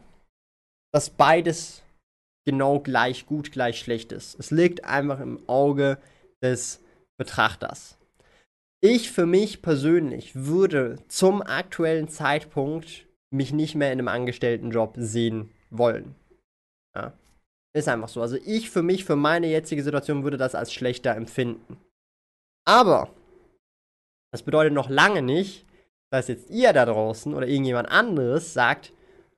[0.94, 1.84] dass beides
[2.46, 4.38] genau gleich gut, gleich schlecht ist.
[4.40, 5.98] Es liegt einfach im Auge
[6.44, 6.82] des
[7.18, 7.98] Betrachters.
[8.82, 15.52] Ich für mich persönlich würde zum aktuellen Zeitpunkt mich nicht mehr in einem Angestelltenjob sehen
[15.70, 16.16] wollen.
[16.96, 17.14] Ja.
[17.76, 18.22] Ist einfach so.
[18.22, 21.78] Also ich für mich, für meine jetzige Situation würde das als schlechter empfinden.
[22.66, 23.10] Aber
[24.32, 25.66] das bedeutet noch lange nicht,
[26.12, 28.94] dass jetzt ihr da draußen oder irgendjemand anderes sagt,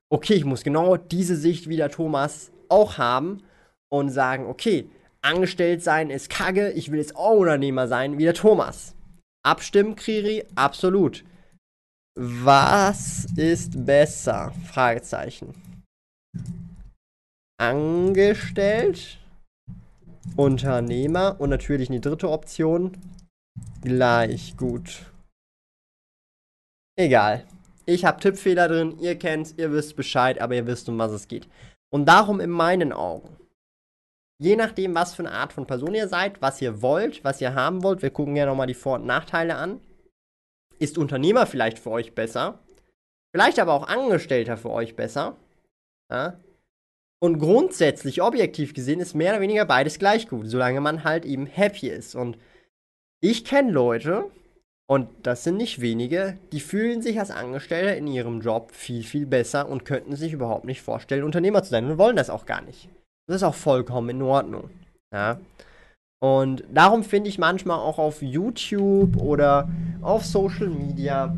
[0.10, 3.44] okay, ich muss genau diese Sicht wie der Thomas auch haben
[3.90, 4.90] und sagen, okay,
[5.22, 8.96] angestellt sein ist kacke, ich will jetzt auch Unternehmer sein wie der Thomas.
[9.44, 11.24] Abstimmen, Kriri, absolut.
[12.16, 14.54] Was ist besser?
[14.72, 15.54] Fragezeichen
[17.62, 19.20] angestellt,
[20.36, 22.98] Unternehmer und natürlich die dritte Option
[23.82, 25.06] gleich gut.
[26.98, 27.46] Egal.
[27.86, 31.28] Ich habe Tippfehler drin, ihr kennt's, ihr wisst Bescheid, aber ihr wisst, um was es
[31.28, 31.48] geht.
[31.94, 33.38] Und darum in meinen Augen,
[34.40, 37.54] je nachdem, was für eine Art von Person ihr seid, was ihr wollt, was ihr
[37.54, 39.80] haben wollt, wir gucken ja nochmal die Vor- und Nachteile an.
[40.80, 42.58] Ist Unternehmer vielleicht für euch besser?
[43.36, 45.36] Vielleicht aber auch Angestellter für euch besser?
[46.12, 46.40] Ja?
[47.24, 51.46] Und grundsätzlich, objektiv gesehen, ist mehr oder weniger beides gleich gut, solange man halt eben
[51.46, 52.16] happy ist.
[52.16, 52.38] Und
[53.22, 54.26] ich kenne Leute,
[54.92, 59.26] und das sind nicht wenige, die fühlen sich als Angestellter in ihrem Job viel, viel
[59.26, 62.62] besser und könnten sich überhaupt nicht vorstellen, Unternehmer zu sein und wollen das auch gar
[62.62, 62.90] nicht.
[63.28, 64.70] Das ist auch vollkommen in Ordnung.
[65.14, 65.40] Ja.
[66.20, 69.70] Und darum finde ich manchmal auch auf YouTube oder
[70.02, 71.38] auf Social Media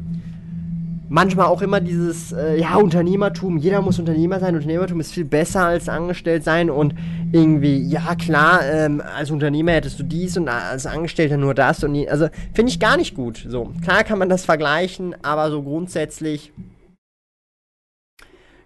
[1.09, 5.65] manchmal auch immer dieses, äh, ja, Unternehmertum, jeder muss Unternehmer sein, Unternehmertum ist viel besser
[5.65, 6.69] als angestellt sein.
[6.69, 6.95] Und
[7.31, 11.83] irgendwie, ja klar, ähm, als Unternehmer hättest du dies und als Angestellter nur das.
[11.83, 13.45] Und also finde ich gar nicht gut.
[13.47, 16.51] So, klar kann man das vergleichen, aber so grundsätzlich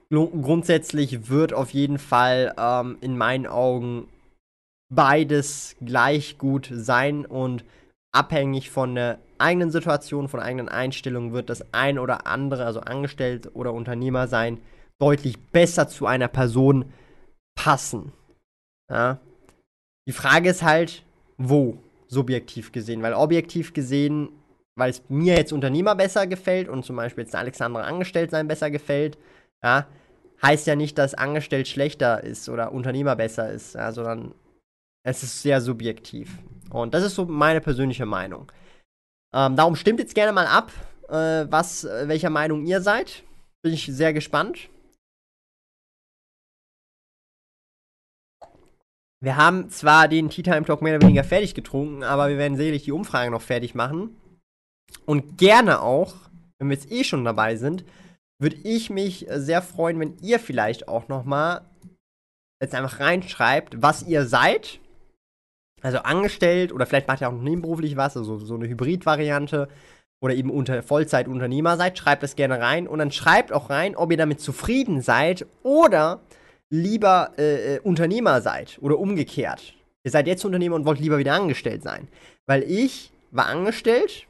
[0.10, 4.08] grundsätzlich wird auf jeden Fall ähm, in meinen Augen
[4.90, 7.66] beides gleich gut sein und
[8.14, 13.52] abhängig von der eigenen Situation, von eigenen Einstellungen wird das ein oder andere, also angestellt
[13.54, 14.60] oder Unternehmer sein,
[15.00, 16.86] deutlich besser zu einer Person
[17.56, 18.12] passen.
[18.90, 19.20] Ja?
[20.08, 21.04] Die Frage ist halt,
[21.38, 21.78] wo,
[22.08, 24.30] subjektiv gesehen, weil objektiv gesehen,
[24.76, 28.72] weil es mir jetzt Unternehmer besser gefällt und zum Beispiel jetzt Alexandra angestellt sein besser
[28.72, 29.18] gefällt,
[29.64, 29.88] ja,
[30.42, 34.34] heißt ja nicht, dass angestellt schlechter ist oder Unternehmer besser ist, ja, sondern
[35.04, 36.38] es ist sehr subjektiv.
[36.70, 38.52] Und das ist so meine persönliche Meinung.
[39.34, 40.72] Ähm, darum stimmt jetzt gerne mal ab,
[41.10, 43.24] äh, was, äh, welcher Meinung ihr seid.
[43.62, 44.70] Bin ich sehr gespannt.
[49.20, 52.56] Wir haben zwar den Tea Time Talk mehr oder weniger fertig getrunken, aber wir werden
[52.56, 54.16] sicherlich die Umfrage noch fertig machen.
[55.06, 56.14] Und gerne auch,
[56.60, 57.84] wenn wir jetzt eh schon dabei sind,
[58.40, 61.62] würde ich mich sehr freuen, wenn ihr vielleicht auch noch mal
[62.62, 64.80] jetzt einfach reinschreibt, was ihr seid.
[65.82, 69.68] Also angestellt oder vielleicht macht ihr auch nebenberuflich was, also so eine Hybrid-Variante
[70.20, 74.12] oder eben unter Vollzeitunternehmer seid, schreibt das gerne rein und dann schreibt auch rein, ob
[74.12, 76.22] ihr damit zufrieden seid oder
[76.70, 79.76] lieber äh, äh, Unternehmer seid oder umgekehrt.
[80.04, 82.08] Ihr seid jetzt Unternehmer und wollt lieber wieder angestellt sein.
[82.48, 84.26] Weil ich war angestellt,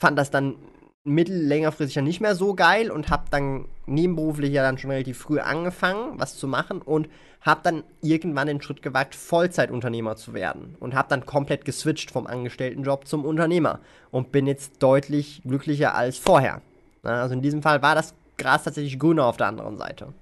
[0.00, 0.56] fand das dann
[1.04, 5.18] mittel längerfristig ja nicht mehr so geil und habe dann nebenberuflich ja dann schon relativ
[5.18, 7.08] früh angefangen, was zu machen und
[7.42, 12.26] habe dann irgendwann den Schritt gewagt, Vollzeitunternehmer zu werden und habe dann komplett geswitcht vom
[12.26, 13.80] Angestelltenjob zum Unternehmer
[14.10, 16.62] und bin jetzt deutlich glücklicher als vorher.
[17.02, 20.14] Also in diesem Fall war das Gras tatsächlich grüner auf der anderen Seite.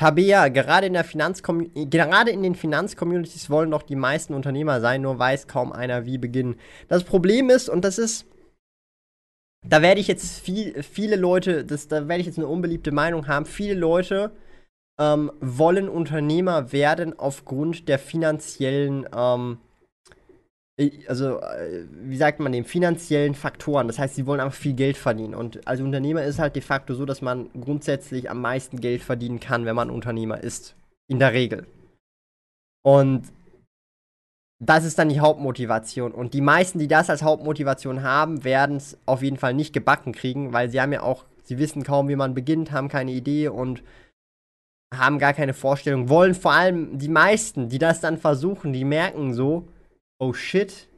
[0.00, 5.18] Tabea, gerade in, der gerade in den Finanzcommunities wollen doch die meisten Unternehmer sein, nur
[5.18, 6.56] weiß kaum einer, wie beginnen.
[6.88, 8.24] Das Problem ist, und das ist,
[9.62, 13.28] da werde ich jetzt viel, viele Leute, das, da werde ich jetzt eine unbeliebte Meinung
[13.28, 14.32] haben, viele Leute
[14.98, 19.58] ähm, wollen Unternehmer werden aufgrund der finanziellen ähm,
[21.08, 23.86] also, äh, wie sagt man dem, finanziellen Faktoren.
[23.86, 25.34] Das heißt, sie wollen einfach viel Geld verdienen.
[25.34, 29.40] Und als Unternehmer ist halt de facto so, dass man grundsätzlich am meisten Geld verdienen
[29.40, 30.76] kann, wenn man Unternehmer ist.
[31.08, 31.66] In der Regel.
[32.82, 33.24] Und
[34.62, 36.12] das ist dann die Hauptmotivation.
[36.12, 40.12] Und die meisten, die das als Hauptmotivation haben, werden es auf jeden Fall nicht gebacken
[40.12, 43.48] kriegen, weil sie haben ja auch, sie wissen kaum, wie man beginnt, haben keine Idee
[43.48, 43.82] und
[44.94, 46.08] haben gar keine Vorstellung.
[46.08, 49.66] Wollen vor allem die meisten, die das dann versuchen, die merken so,
[50.20, 50.88] oh shit,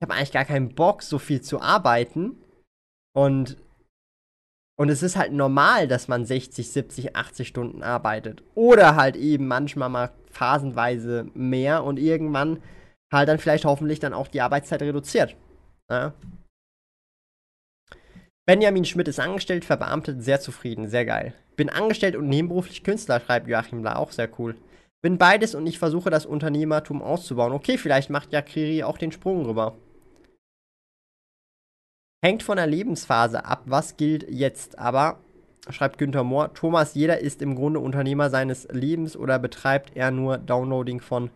[0.00, 2.42] ich habe eigentlich gar keinen Bock, so viel zu arbeiten.
[3.14, 3.56] Und,
[4.78, 8.44] und es ist halt normal, dass man 60, 70, 80 Stunden arbeitet.
[8.54, 12.62] Oder halt eben manchmal mal phasenweise mehr und irgendwann
[13.12, 15.36] halt dann vielleicht hoffentlich dann auch die Arbeitszeit reduziert.
[15.90, 16.14] Ja.
[18.46, 21.34] Benjamin Schmidt ist angestellt, verbeamtet, sehr zufrieden, sehr geil.
[21.56, 24.56] Bin angestellt und nebenberuflich Künstler, schreibt Joachim La, auch sehr cool.
[25.00, 27.52] Bin beides und ich versuche das Unternehmertum auszubauen.
[27.52, 29.76] Okay, vielleicht macht ja Kriri auch den Sprung rüber.
[32.24, 34.76] Hängt von der Lebensphase ab, was gilt jetzt.
[34.78, 35.20] Aber,
[35.70, 40.36] schreibt Günther Mohr, Thomas, jeder ist im Grunde Unternehmer seines Lebens oder betreibt er nur
[40.38, 41.30] Downloading von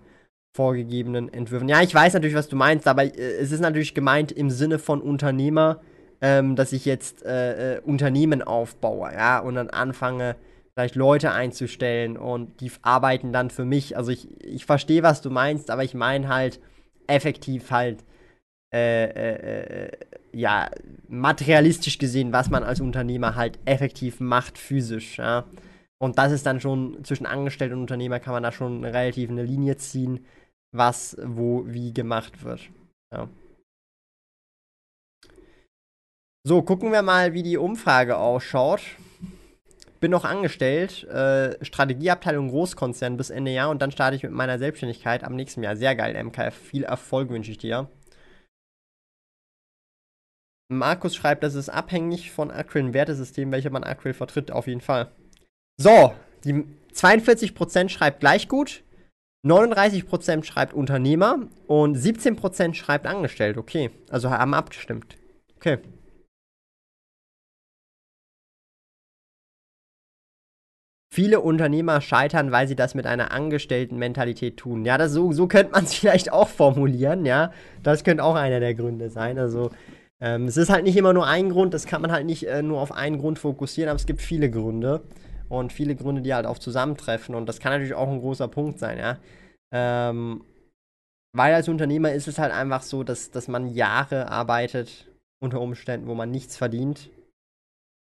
[0.57, 1.69] vorgegebenen Entwürfen.
[1.69, 4.81] Ja, ich weiß natürlich, was du meinst, aber äh, es ist natürlich gemeint im Sinne
[4.81, 5.81] von Unternehmer,
[6.21, 10.37] ähm, dass ich jetzt äh, äh, Unternehmen aufbaue, ja, und dann anfange,
[10.75, 13.97] vielleicht Leute einzustellen und die arbeiten dann für mich.
[13.97, 16.61] Also ich, ich verstehe, was du meinst, aber ich meine halt
[17.07, 18.05] effektiv halt,
[18.75, 19.93] äh, äh, äh,
[20.33, 20.71] ja,
[21.09, 25.45] materialistisch gesehen, was man als Unternehmer halt effektiv macht, physisch, ja.
[26.01, 29.45] Und das ist dann schon, zwischen Angestellten und Unternehmer kann man da schon relativ eine
[29.45, 30.25] Linie ziehen,
[30.75, 32.71] was wo wie gemacht wird.
[33.15, 33.29] Ja.
[36.45, 38.81] So, gucken wir mal, wie die Umfrage ausschaut
[40.03, 44.59] bin noch angestellt, äh, Strategieabteilung Großkonzern bis Ende Jahr und dann starte ich mit meiner
[44.59, 45.77] Selbstständigkeit am nächsten Jahr.
[45.77, 46.55] Sehr geil, MKF.
[46.55, 47.89] Viel Erfolg wünsche ich dir.
[50.69, 55.13] Markus schreibt, das ist abhängig von Acryl, Wertesystem, welcher man Acryl vertritt, auf jeden Fall.
[55.79, 56.13] So,
[56.45, 58.83] die 42% schreibt gleich gut,
[59.47, 63.57] 39% schreibt Unternehmer und 17% schreibt angestellt.
[63.57, 65.17] Okay, also haben abgestimmt.
[65.57, 65.79] Okay.
[71.15, 74.87] Viele Unternehmer scheitern, weil sie das mit einer Angestellten-Mentalität tun.
[74.87, 77.53] Ja, das, so, so könnte man es vielleicht auch formulieren, ja.
[77.83, 79.39] Das könnte auch einer der Gründe sein.
[79.39, 79.73] Also,
[80.23, 82.63] ähm, es ist halt nicht immer nur ein Grund, das kann man halt nicht äh,
[82.63, 85.03] nur auf einen Grund fokussieren, aber es gibt viele Gründe.
[85.51, 87.35] Und viele Gründe, die halt auf Zusammentreffen.
[87.35, 89.19] Und das kann natürlich auch ein großer Punkt sein, ja.
[89.71, 90.43] Ähm,
[91.37, 95.11] weil als Unternehmer ist es halt einfach so, dass, dass man Jahre arbeitet,
[95.43, 97.11] unter Umständen, wo man nichts verdient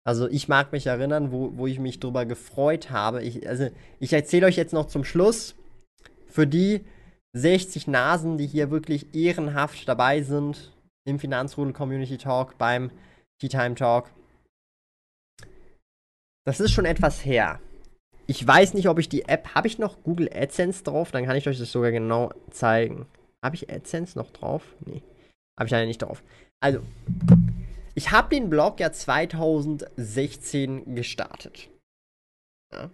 [0.07, 3.23] Also ich mag mich erinnern, wo, wo ich mich drüber gefreut habe.
[3.23, 5.57] Ich, also ich erzähle euch jetzt noch zum Schluss,
[6.29, 6.85] für die
[7.33, 10.73] 60 Nasen, die hier wirklich ehrenhaft dabei sind
[11.07, 12.91] im Finanzrudel Community Talk, beim
[13.41, 14.11] Tea Time Talk.
[16.47, 17.61] Das ist schon etwas her.
[18.29, 21.11] Ich weiß nicht, ob ich die App, habe ich noch Google AdSense drauf?
[21.11, 23.07] Dann kann ich euch das sogar genau zeigen.
[23.45, 24.63] Habe ich AdSense noch drauf?
[24.85, 25.03] Nee,
[25.59, 26.23] habe ich leider nicht drauf.
[26.61, 26.81] Also,
[27.97, 31.71] ich habe den Blog ja 2016 gestartet.
[32.73, 32.91] Ja.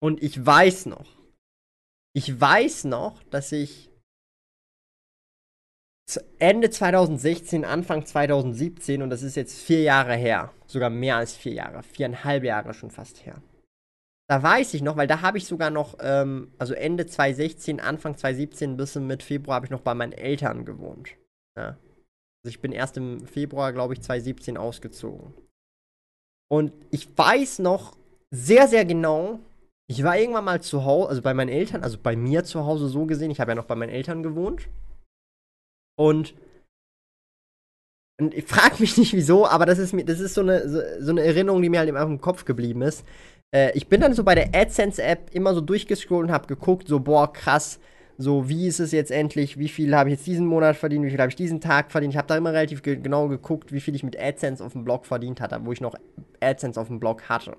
[0.00, 1.06] Und ich weiß noch,
[2.14, 3.90] ich weiß noch, dass ich
[6.38, 11.52] Ende 2016, Anfang 2017, und das ist jetzt vier Jahre her, sogar mehr als vier
[11.52, 13.42] Jahre, viereinhalb Jahre schon fast her.
[14.28, 18.16] Da weiß ich noch, weil da habe ich sogar noch, ähm, also Ende 2016, Anfang
[18.16, 21.10] 2017 bis mit Februar habe ich noch bei meinen Eltern gewohnt.
[21.56, 21.76] Ja.
[22.46, 25.34] Also ich bin erst im Februar, glaube ich, 2017 ausgezogen.
[26.48, 27.96] Und ich weiß noch
[28.30, 29.40] sehr, sehr genau,
[29.90, 32.86] ich war irgendwann mal zu Hause, also bei meinen Eltern, also bei mir zu Hause
[32.86, 34.68] so gesehen, ich habe ja noch bei meinen Eltern gewohnt.
[35.98, 36.36] Und,
[38.20, 40.80] und ich frage mich nicht wieso, aber das ist mir, das ist so eine, so,
[41.00, 43.04] so eine Erinnerung, die mir halt immer im Kopf geblieben ist.
[43.52, 47.00] Äh, ich bin dann so bei der AdSense-App immer so durchgescrollt und habe geguckt, so,
[47.00, 47.80] boah, krass,
[48.18, 51.10] so, wie ist es jetzt endlich, wie viel habe ich jetzt diesen Monat verdient, wie
[51.10, 52.14] viel habe ich diesen Tag verdient.
[52.14, 54.84] Ich habe da immer relativ ge genau geguckt, wie viel ich mit AdSense auf dem
[54.84, 55.94] Blog verdient hatte, wo ich noch
[56.40, 57.56] AdSense auf dem Blog hatte.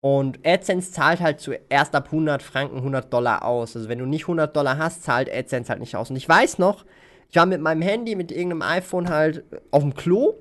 [0.00, 3.76] Und AdSense zahlt halt zuerst ab 100 Franken 100 Dollar aus.
[3.76, 6.10] Also wenn du nicht 100 Dollar hast, zahlt AdSense halt nicht aus.
[6.10, 6.84] Und ich weiß noch,
[7.30, 10.34] ich war mit meinem Handy, mit irgendeinem iPhone halt auf dem Klo,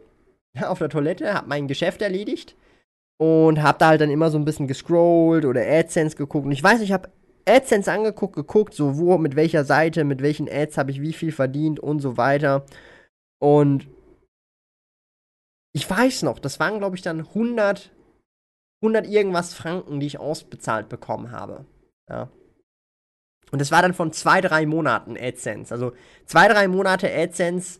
[0.62, 2.56] auf der Toilette, habe mein Geschäft erledigt
[3.18, 6.46] und habe da halt dann immer so ein bisschen gescrollt oder AdSense geguckt.
[6.46, 7.10] Und ich weiß ich habe
[7.46, 11.32] AdSense angeguckt, geguckt, so wo, mit welcher Seite, mit welchen Ads habe ich wie viel
[11.32, 12.66] verdient und so weiter.
[13.40, 13.88] Und
[15.74, 17.92] ich weiß noch, das waren, glaube ich, dann 100,
[18.82, 21.66] 100 irgendwas Franken, die ich ausbezahlt bekommen habe.
[22.10, 22.30] Ja.
[23.52, 25.74] Und das war dann von zwei, drei Monaten AdSense.
[25.74, 25.94] Also
[26.26, 27.80] zwei, drei Monate AdSense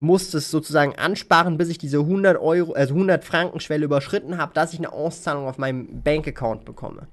[0.00, 4.54] musste es sozusagen ansparen, bis ich diese 100 Euro, also 100 Franken Schwelle überschritten habe,
[4.54, 7.08] dass ich eine Auszahlung auf meinem Bankaccount bekomme.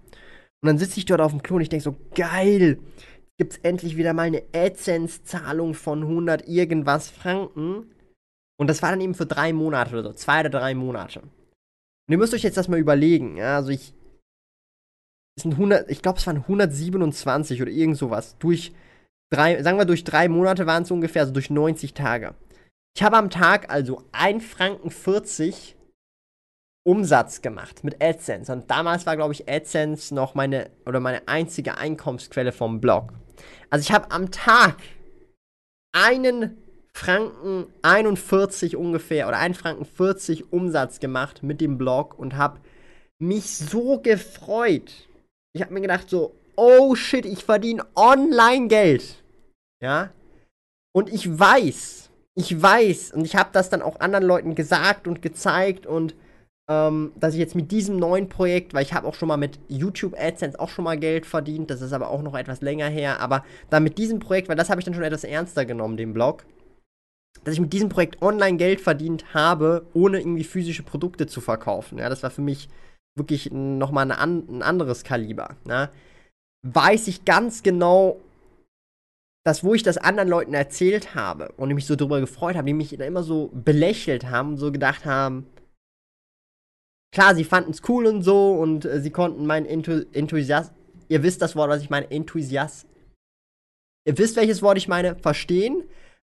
[0.62, 2.80] Und dann sitze ich dort auf dem Klo und ich denke so, geil,
[3.38, 7.92] gibt es endlich wieder mal eine AdSense-Zahlung von 100 irgendwas Franken.
[8.60, 11.22] Und das war dann eben für drei Monate oder so, zwei oder drei Monate.
[11.22, 11.32] Und
[12.10, 13.96] ihr müsst euch jetzt das mal überlegen, ja, also ich,
[15.40, 18.74] sind 100, ich glaube es waren 127 oder irgend sowas, durch
[19.32, 22.36] drei, sagen wir durch drei Monate waren es ungefähr, also durch 90 Tage.
[22.96, 25.76] Ich habe am Tag also 1 Franken 40
[26.84, 28.52] Umsatz gemacht mit AdSense.
[28.52, 33.14] Und damals war, glaube ich, AdSense noch meine oder meine einzige Einkommensquelle vom Blog.
[33.70, 34.78] Also ich habe am Tag
[35.94, 36.58] einen
[36.94, 42.60] Franken 41 ungefähr oder 1 Franken 40 Umsatz gemacht mit dem Blog und habe
[43.20, 45.08] mich so gefreut.
[45.54, 49.24] Ich habe mir gedacht so, oh shit, ich verdiene online Geld.
[49.82, 50.12] Ja?
[50.94, 55.22] Und ich weiß, ich weiß und ich habe das dann auch anderen Leuten gesagt und
[55.22, 56.16] gezeigt und
[56.72, 59.60] ähm, dass ich jetzt mit diesem neuen Projekt, weil ich habe auch schon mal mit
[59.68, 63.20] YouTube AdSense auch schon mal Geld verdient, das ist aber auch noch etwas länger her,
[63.20, 66.14] aber dann mit diesem Projekt, weil das habe ich dann schon etwas ernster genommen, den
[66.14, 66.46] Blog,
[67.44, 71.98] dass ich mit diesem Projekt online Geld verdient habe, ohne irgendwie physische Produkte zu verkaufen.
[71.98, 72.70] Ja, das war für mich
[73.18, 75.58] wirklich nochmal an, ein anderes Kaliber.
[75.68, 75.90] Ja.
[76.66, 78.18] Weiß ich ganz genau,
[79.44, 82.74] dass wo ich das anderen Leuten erzählt habe und mich so darüber gefreut habe, die
[82.74, 85.48] mich da immer so belächelt haben, so gedacht haben,
[87.12, 90.76] klar, sie fanden es cool und so und äh, sie konnten meinen Entu Enthusiasmus,
[91.10, 92.92] ihr wisst das Wort, was ich meine, Enthusiasmus,
[94.06, 95.84] ihr wisst, welches Wort ich meine, verstehen,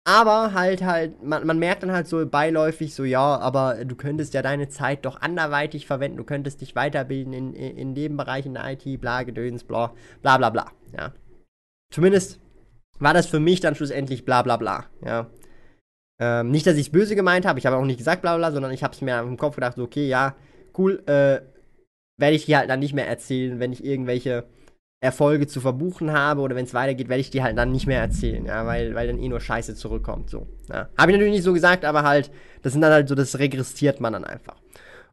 [0.04, 4.32] aber halt halt, man, man merkt dann halt so beiläufig so, ja, aber du könntest
[4.32, 8.46] ja deine Zeit doch anderweitig verwenden, du könntest dich weiterbilden in, in, in dem Bereich,
[8.46, 11.12] in der IT, bla, Gedöns, bla, bla, bla, bla, ja.
[11.92, 12.40] Zumindest
[12.98, 15.26] war das für mich dann schlussendlich bla, bla, bla, ja.
[16.18, 18.52] Ähm, nicht, dass ich es böse gemeint habe, ich habe auch nicht gesagt bla, bla,
[18.52, 20.34] sondern ich habe es mir im Kopf gedacht, so, okay, ja,
[20.78, 21.40] cool, äh,
[22.18, 24.44] werde ich dir halt dann nicht mehr erzählen, wenn ich irgendwelche
[25.02, 28.00] Erfolge zu verbuchen habe oder wenn es weitergeht, werde ich dir halt dann nicht mehr
[28.00, 30.46] erzählen, ja, weil, weil dann eh nur Scheiße zurückkommt, so.
[30.68, 30.90] Ja.
[30.98, 32.30] Habe ich natürlich nicht so gesagt, aber halt,
[32.62, 34.60] das sind dann halt so, das regressiert man dann einfach.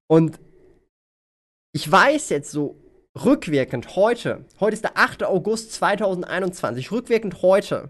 [0.07, 0.39] Und
[1.73, 2.75] ich weiß jetzt so
[3.23, 5.23] rückwirkend heute, heute ist der 8.
[5.23, 7.89] August 2021, rückwirkend heute,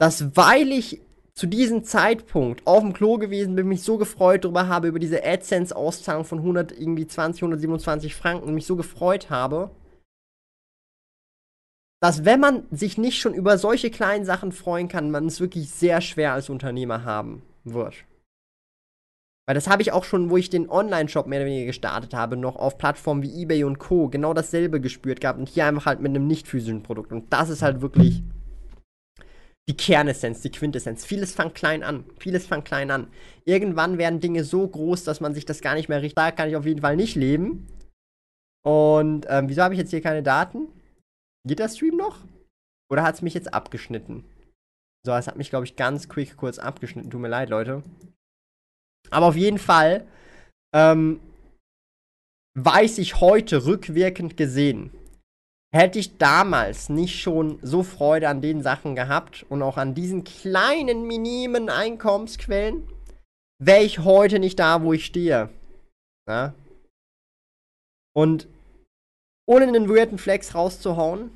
[0.00, 1.00] dass weil ich
[1.34, 5.24] zu diesem Zeitpunkt auf dem Klo gewesen bin, mich so gefreut darüber habe, über diese
[5.24, 9.70] AdSense-Auszahlung von 120, 127 Franken mich so gefreut habe,
[12.02, 15.70] dass wenn man sich nicht schon über solche kleinen Sachen freuen kann, man es wirklich
[15.70, 18.04] sehr schwer als Unternehmer haben wird.
[19.46, 22.36] Weil das habe ich auch schon, wo ich den Online-Shop mehr oder weniger gestartet habe,
[22.36, 24.08] noch auf Plattformen wie eBay und Co.
[24.08, 27.12] genau dasselbe gespürt gehabt und hier einfach halt mit einem nicht physischen Produkt.
[27.12, 28.22] Und das ist halt wirklich
[29.68, 31.04] die Kernessenz, die Quintessenz.
[31.04, 32.04] Vieles fängt klein an.
[32.18, 33.08] Vieles fängt klein an.
[33.44, 36.16] Irgendwann werden Dinge so groß, dass man sich das gar nicht mehr richtig.
[36.16, 37.68] Da kann ich auf jeden Fall nicht leben.
[38.64, 40.68] Und ähm, wieso habe ich jetzt hier keine Daten?
[41.46, 42.18] Geht der Stream noch?
[42.90, 44.24] Oder hat es mich jetzt abgeschnitten?
[45.04, 47.10] So, es hat mich, glaube ich, ganz quick kurz abgeschnitten.
[47.10, 47.82] Tut mir leid, Leute.
[49.10, 50.06] Aber auf jeden Fall
[50.74, 51.20] ähm,
[52.58, 54.90] weiß ich heute rückwirkend gesehen,
[55.74, 60.22] hätte ich damals nicht schon so Freude an den Sachen gehabt und auch an diesen
[60.22, 62.86] kleinen, minimen Einkommensquellen,
[63.58, 65.48] wäre ich heute nicht da, wo ich stehe.
[66.28, 66.54] Ja?
[68.14, 68.48] Und
[69.46, 71.30] ohne einen weirden Flex rauszuhauen,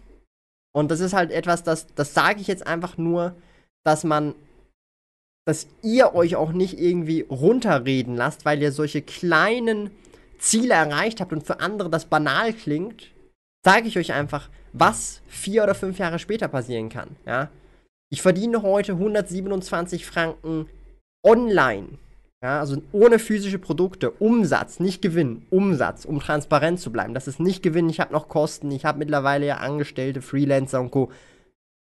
[0.74, 3.34] und das ist halt etwas, das, das sage ich jetzt einfach nur,
[3.82, 4.34] dass man,
[5.46, 9.90] dass ihr euch auch nicht irgendwie runterreden lasst, weil ihr solche kleinen
[10.38, 13.10] Ziele erreicht habt und für andere das banal klingt,
[13.66, 17.16] sage ich euch einfach, was vier oder fünf Jahre später passieren kann.
[17.26, 17.50] Ja?
[18.12, 20.68] Ich verdiene heute 127 Franken
[21.24, 21.98] online.
[22.44, 27.12] Ja, also ohne physische Produkte, Umsatz, nicht Gewinn, Umsatz, um transparent zu bleiben.
[27.12, 30.92] Das ist nicht Gewinn, ich habe noch Kosten, ich habe mittlerweile ja Angestellte, Freelancer und
[30.92, 31.10] Co.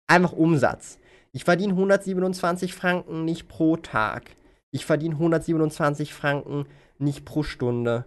[0.07, 1.01] Einfach Umsatz.
[1.33, 4.37] Ich verdiene 127 Franken nicht pro Tag.
[4.71, 6.67] Ich verdiene 127 Franken
[6.99, 8.05] nicht pro Stunde.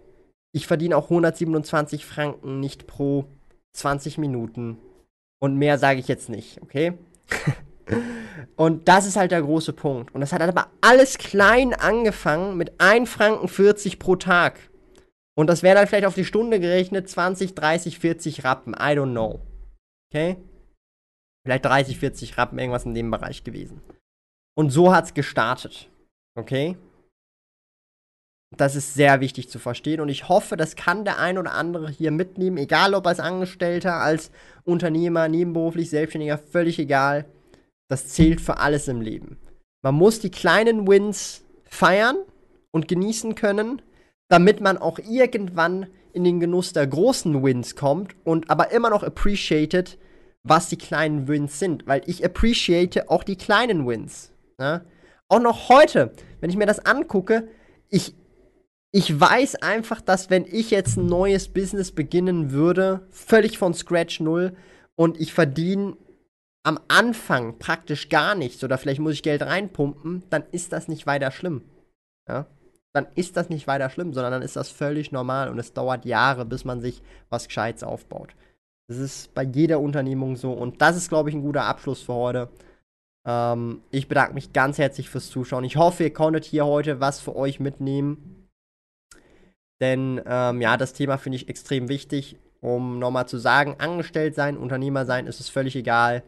[0.52, 3.26] Ich verdiene auch 127 Franken nicht pro
[3.76, 4.78] 20 Minuten.
[5.38, 6.94] Und mehr sage ich jetzt nicht, okay?
[8.56, 10.14] Und das ist halt der große Punkt.
[10.14, 14.58] Und das hat aber alles klein angefangen mit 1 Franken 40 pro Tag.
[15.36, 18.72] Und das wäre dann vielleicht auf die Stunde gerechnet 20, 30, 40 Rappen.
[18.72, 19.40] I don't know.
[20.10, 20.36] Okay?
[21.44, 23.82] Vielleicht 30, 40 Rappen, irgendwas in dem Bereich gewesen.
[24.56, 25.90] Und so hat es gestartet.
[26.34, 26.76] Okay?
[28.56, 31.90] Das ist sehr wichtig zu verstehen und ich hoffe, das kann der ein oder andere
[31.90, 34.30] hier mitnehmen, egal ob als Angestellter, als
[34.64, 37.24] Unternehmer, nebenberuflich, Selbstständiger, völlig egal.
[37.88, 39.36] Das zählt für alles im Leben.
[39.82, 42.16] Man muss die kleinen Wins feiern
[42.70, 43.82] und genießen können,
[44.28, 49.02] damit man auch irgendwann in den Genuss der großen Wins kommt und aber immer noch
[49.02, 49.98] appreciated,
[50.42, 54.32] was die kleinen Wins sind, weil ich appreciate auch die kleinen Wins.
[54.58, 54.84] Ne?
[55.28, 57.48] Auch noch heute, wenn ich mir das angucke,
[57.88, 58.14] ich,
[58.96, 64.20] ich weiß einfach, dass wenn ich jetzt ein neues Business beginnen würde, völlig von Scratch
[64.20, 64.56] null
[64.94, 65.98] und ich verdiene
[66.62, 71.06] am Anfang praktisch gar nichts oder vielleicht muss ich Geld reinpumpen, dann ist das nicht
[71.06, 71.60] weiter schlimm.
[72.26, 72.46] Ja?
[72.94, 76.06] Dann ist das nicht weiter schlimm, sondern dann ist das völlig normal und es dauert
[76.06, 78.34] Jahre, bis man sich was Gescheites aufbaut.
[78.88, 82.14] Das ist bei jeder Unternehmung so und das ist, glaube ich, ein guter Abschluss für
[82.14, 82.48] heute.
[83.28, 85.64] Ähm, ich bedanke mich ganz herzlich fürs Zuschauen.
[85.64, 88.45] Ich hoffe, ihr konntet hier heute was für euch mitnehmen.
[89.80, 94.56] Denn ähm, ja, das Thema finde ich extrem wichtig, um nochmal zu sagen, angestellt sein,
[94.56, 96.22] Unternehmer sein, ist es völlig egal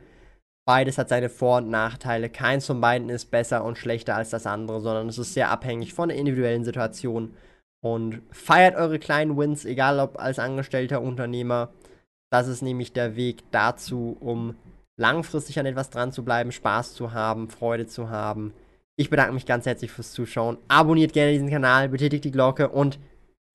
[0.69, 2.29] Beides hat seine Vor- und Nachteile.
[2.29, 5.95] Keins von beiden ist besser und schlechter als das andere, sondern es ist sehr abhängig
[5.95, 7.35] von der individuellen Situation.
[7.81, 11.71] Und feiert eure kleinen Wins, egal ob als angestellter Unternehmer.
[12.31, 14.57] Das ist nämlich der Weg dazu, um
[14.99, 18.53] langfristig an etwas dran zu bleiben, Spaß zu haben, Freude zu haben.
[18.97, 20.59] Ich bedanke mich ganz herzlich fürs Zuschauen.
[20.69, 22.99] Abonniert gerne diesen Kanal, betätigt die Glocke und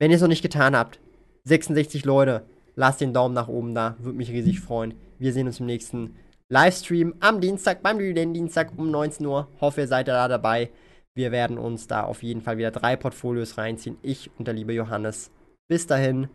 [0.03, 0.99] wenn ihr es noch nicht getan habt,
[1.45, 2.45] 66 Leute,
[2.75, 4.95] lasst den Daumen nach oben da, würde mich riesig freuen.
[5.17, 6.17] Wir sehen uns im nächsten.
[6.49, 9.47] Livestream am Dienstag, beim Jubiläen-Dienstag um 19 Uhr.
[9.61, 10.71] Hoffe, ihr seid da dabei.
[11.15, 13.95] Wir werden uns da auf jeden Fall wieder drei Portfolios reinziehen.
[14.01, 15.31] Ich und der liebe Johannes.
[15.69, 16.27] Bis dahin,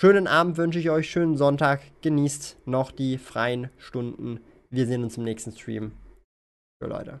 [0.00, 1.82] schönen Abend wünsche ich euch, schönen Sonntag.
[2.00, 4.40] Genießt noch die freien Stunden.
[4.70, 5.92] Wir sehen uns im nächsten Stream.
[6.82, 7.20] Für Leute.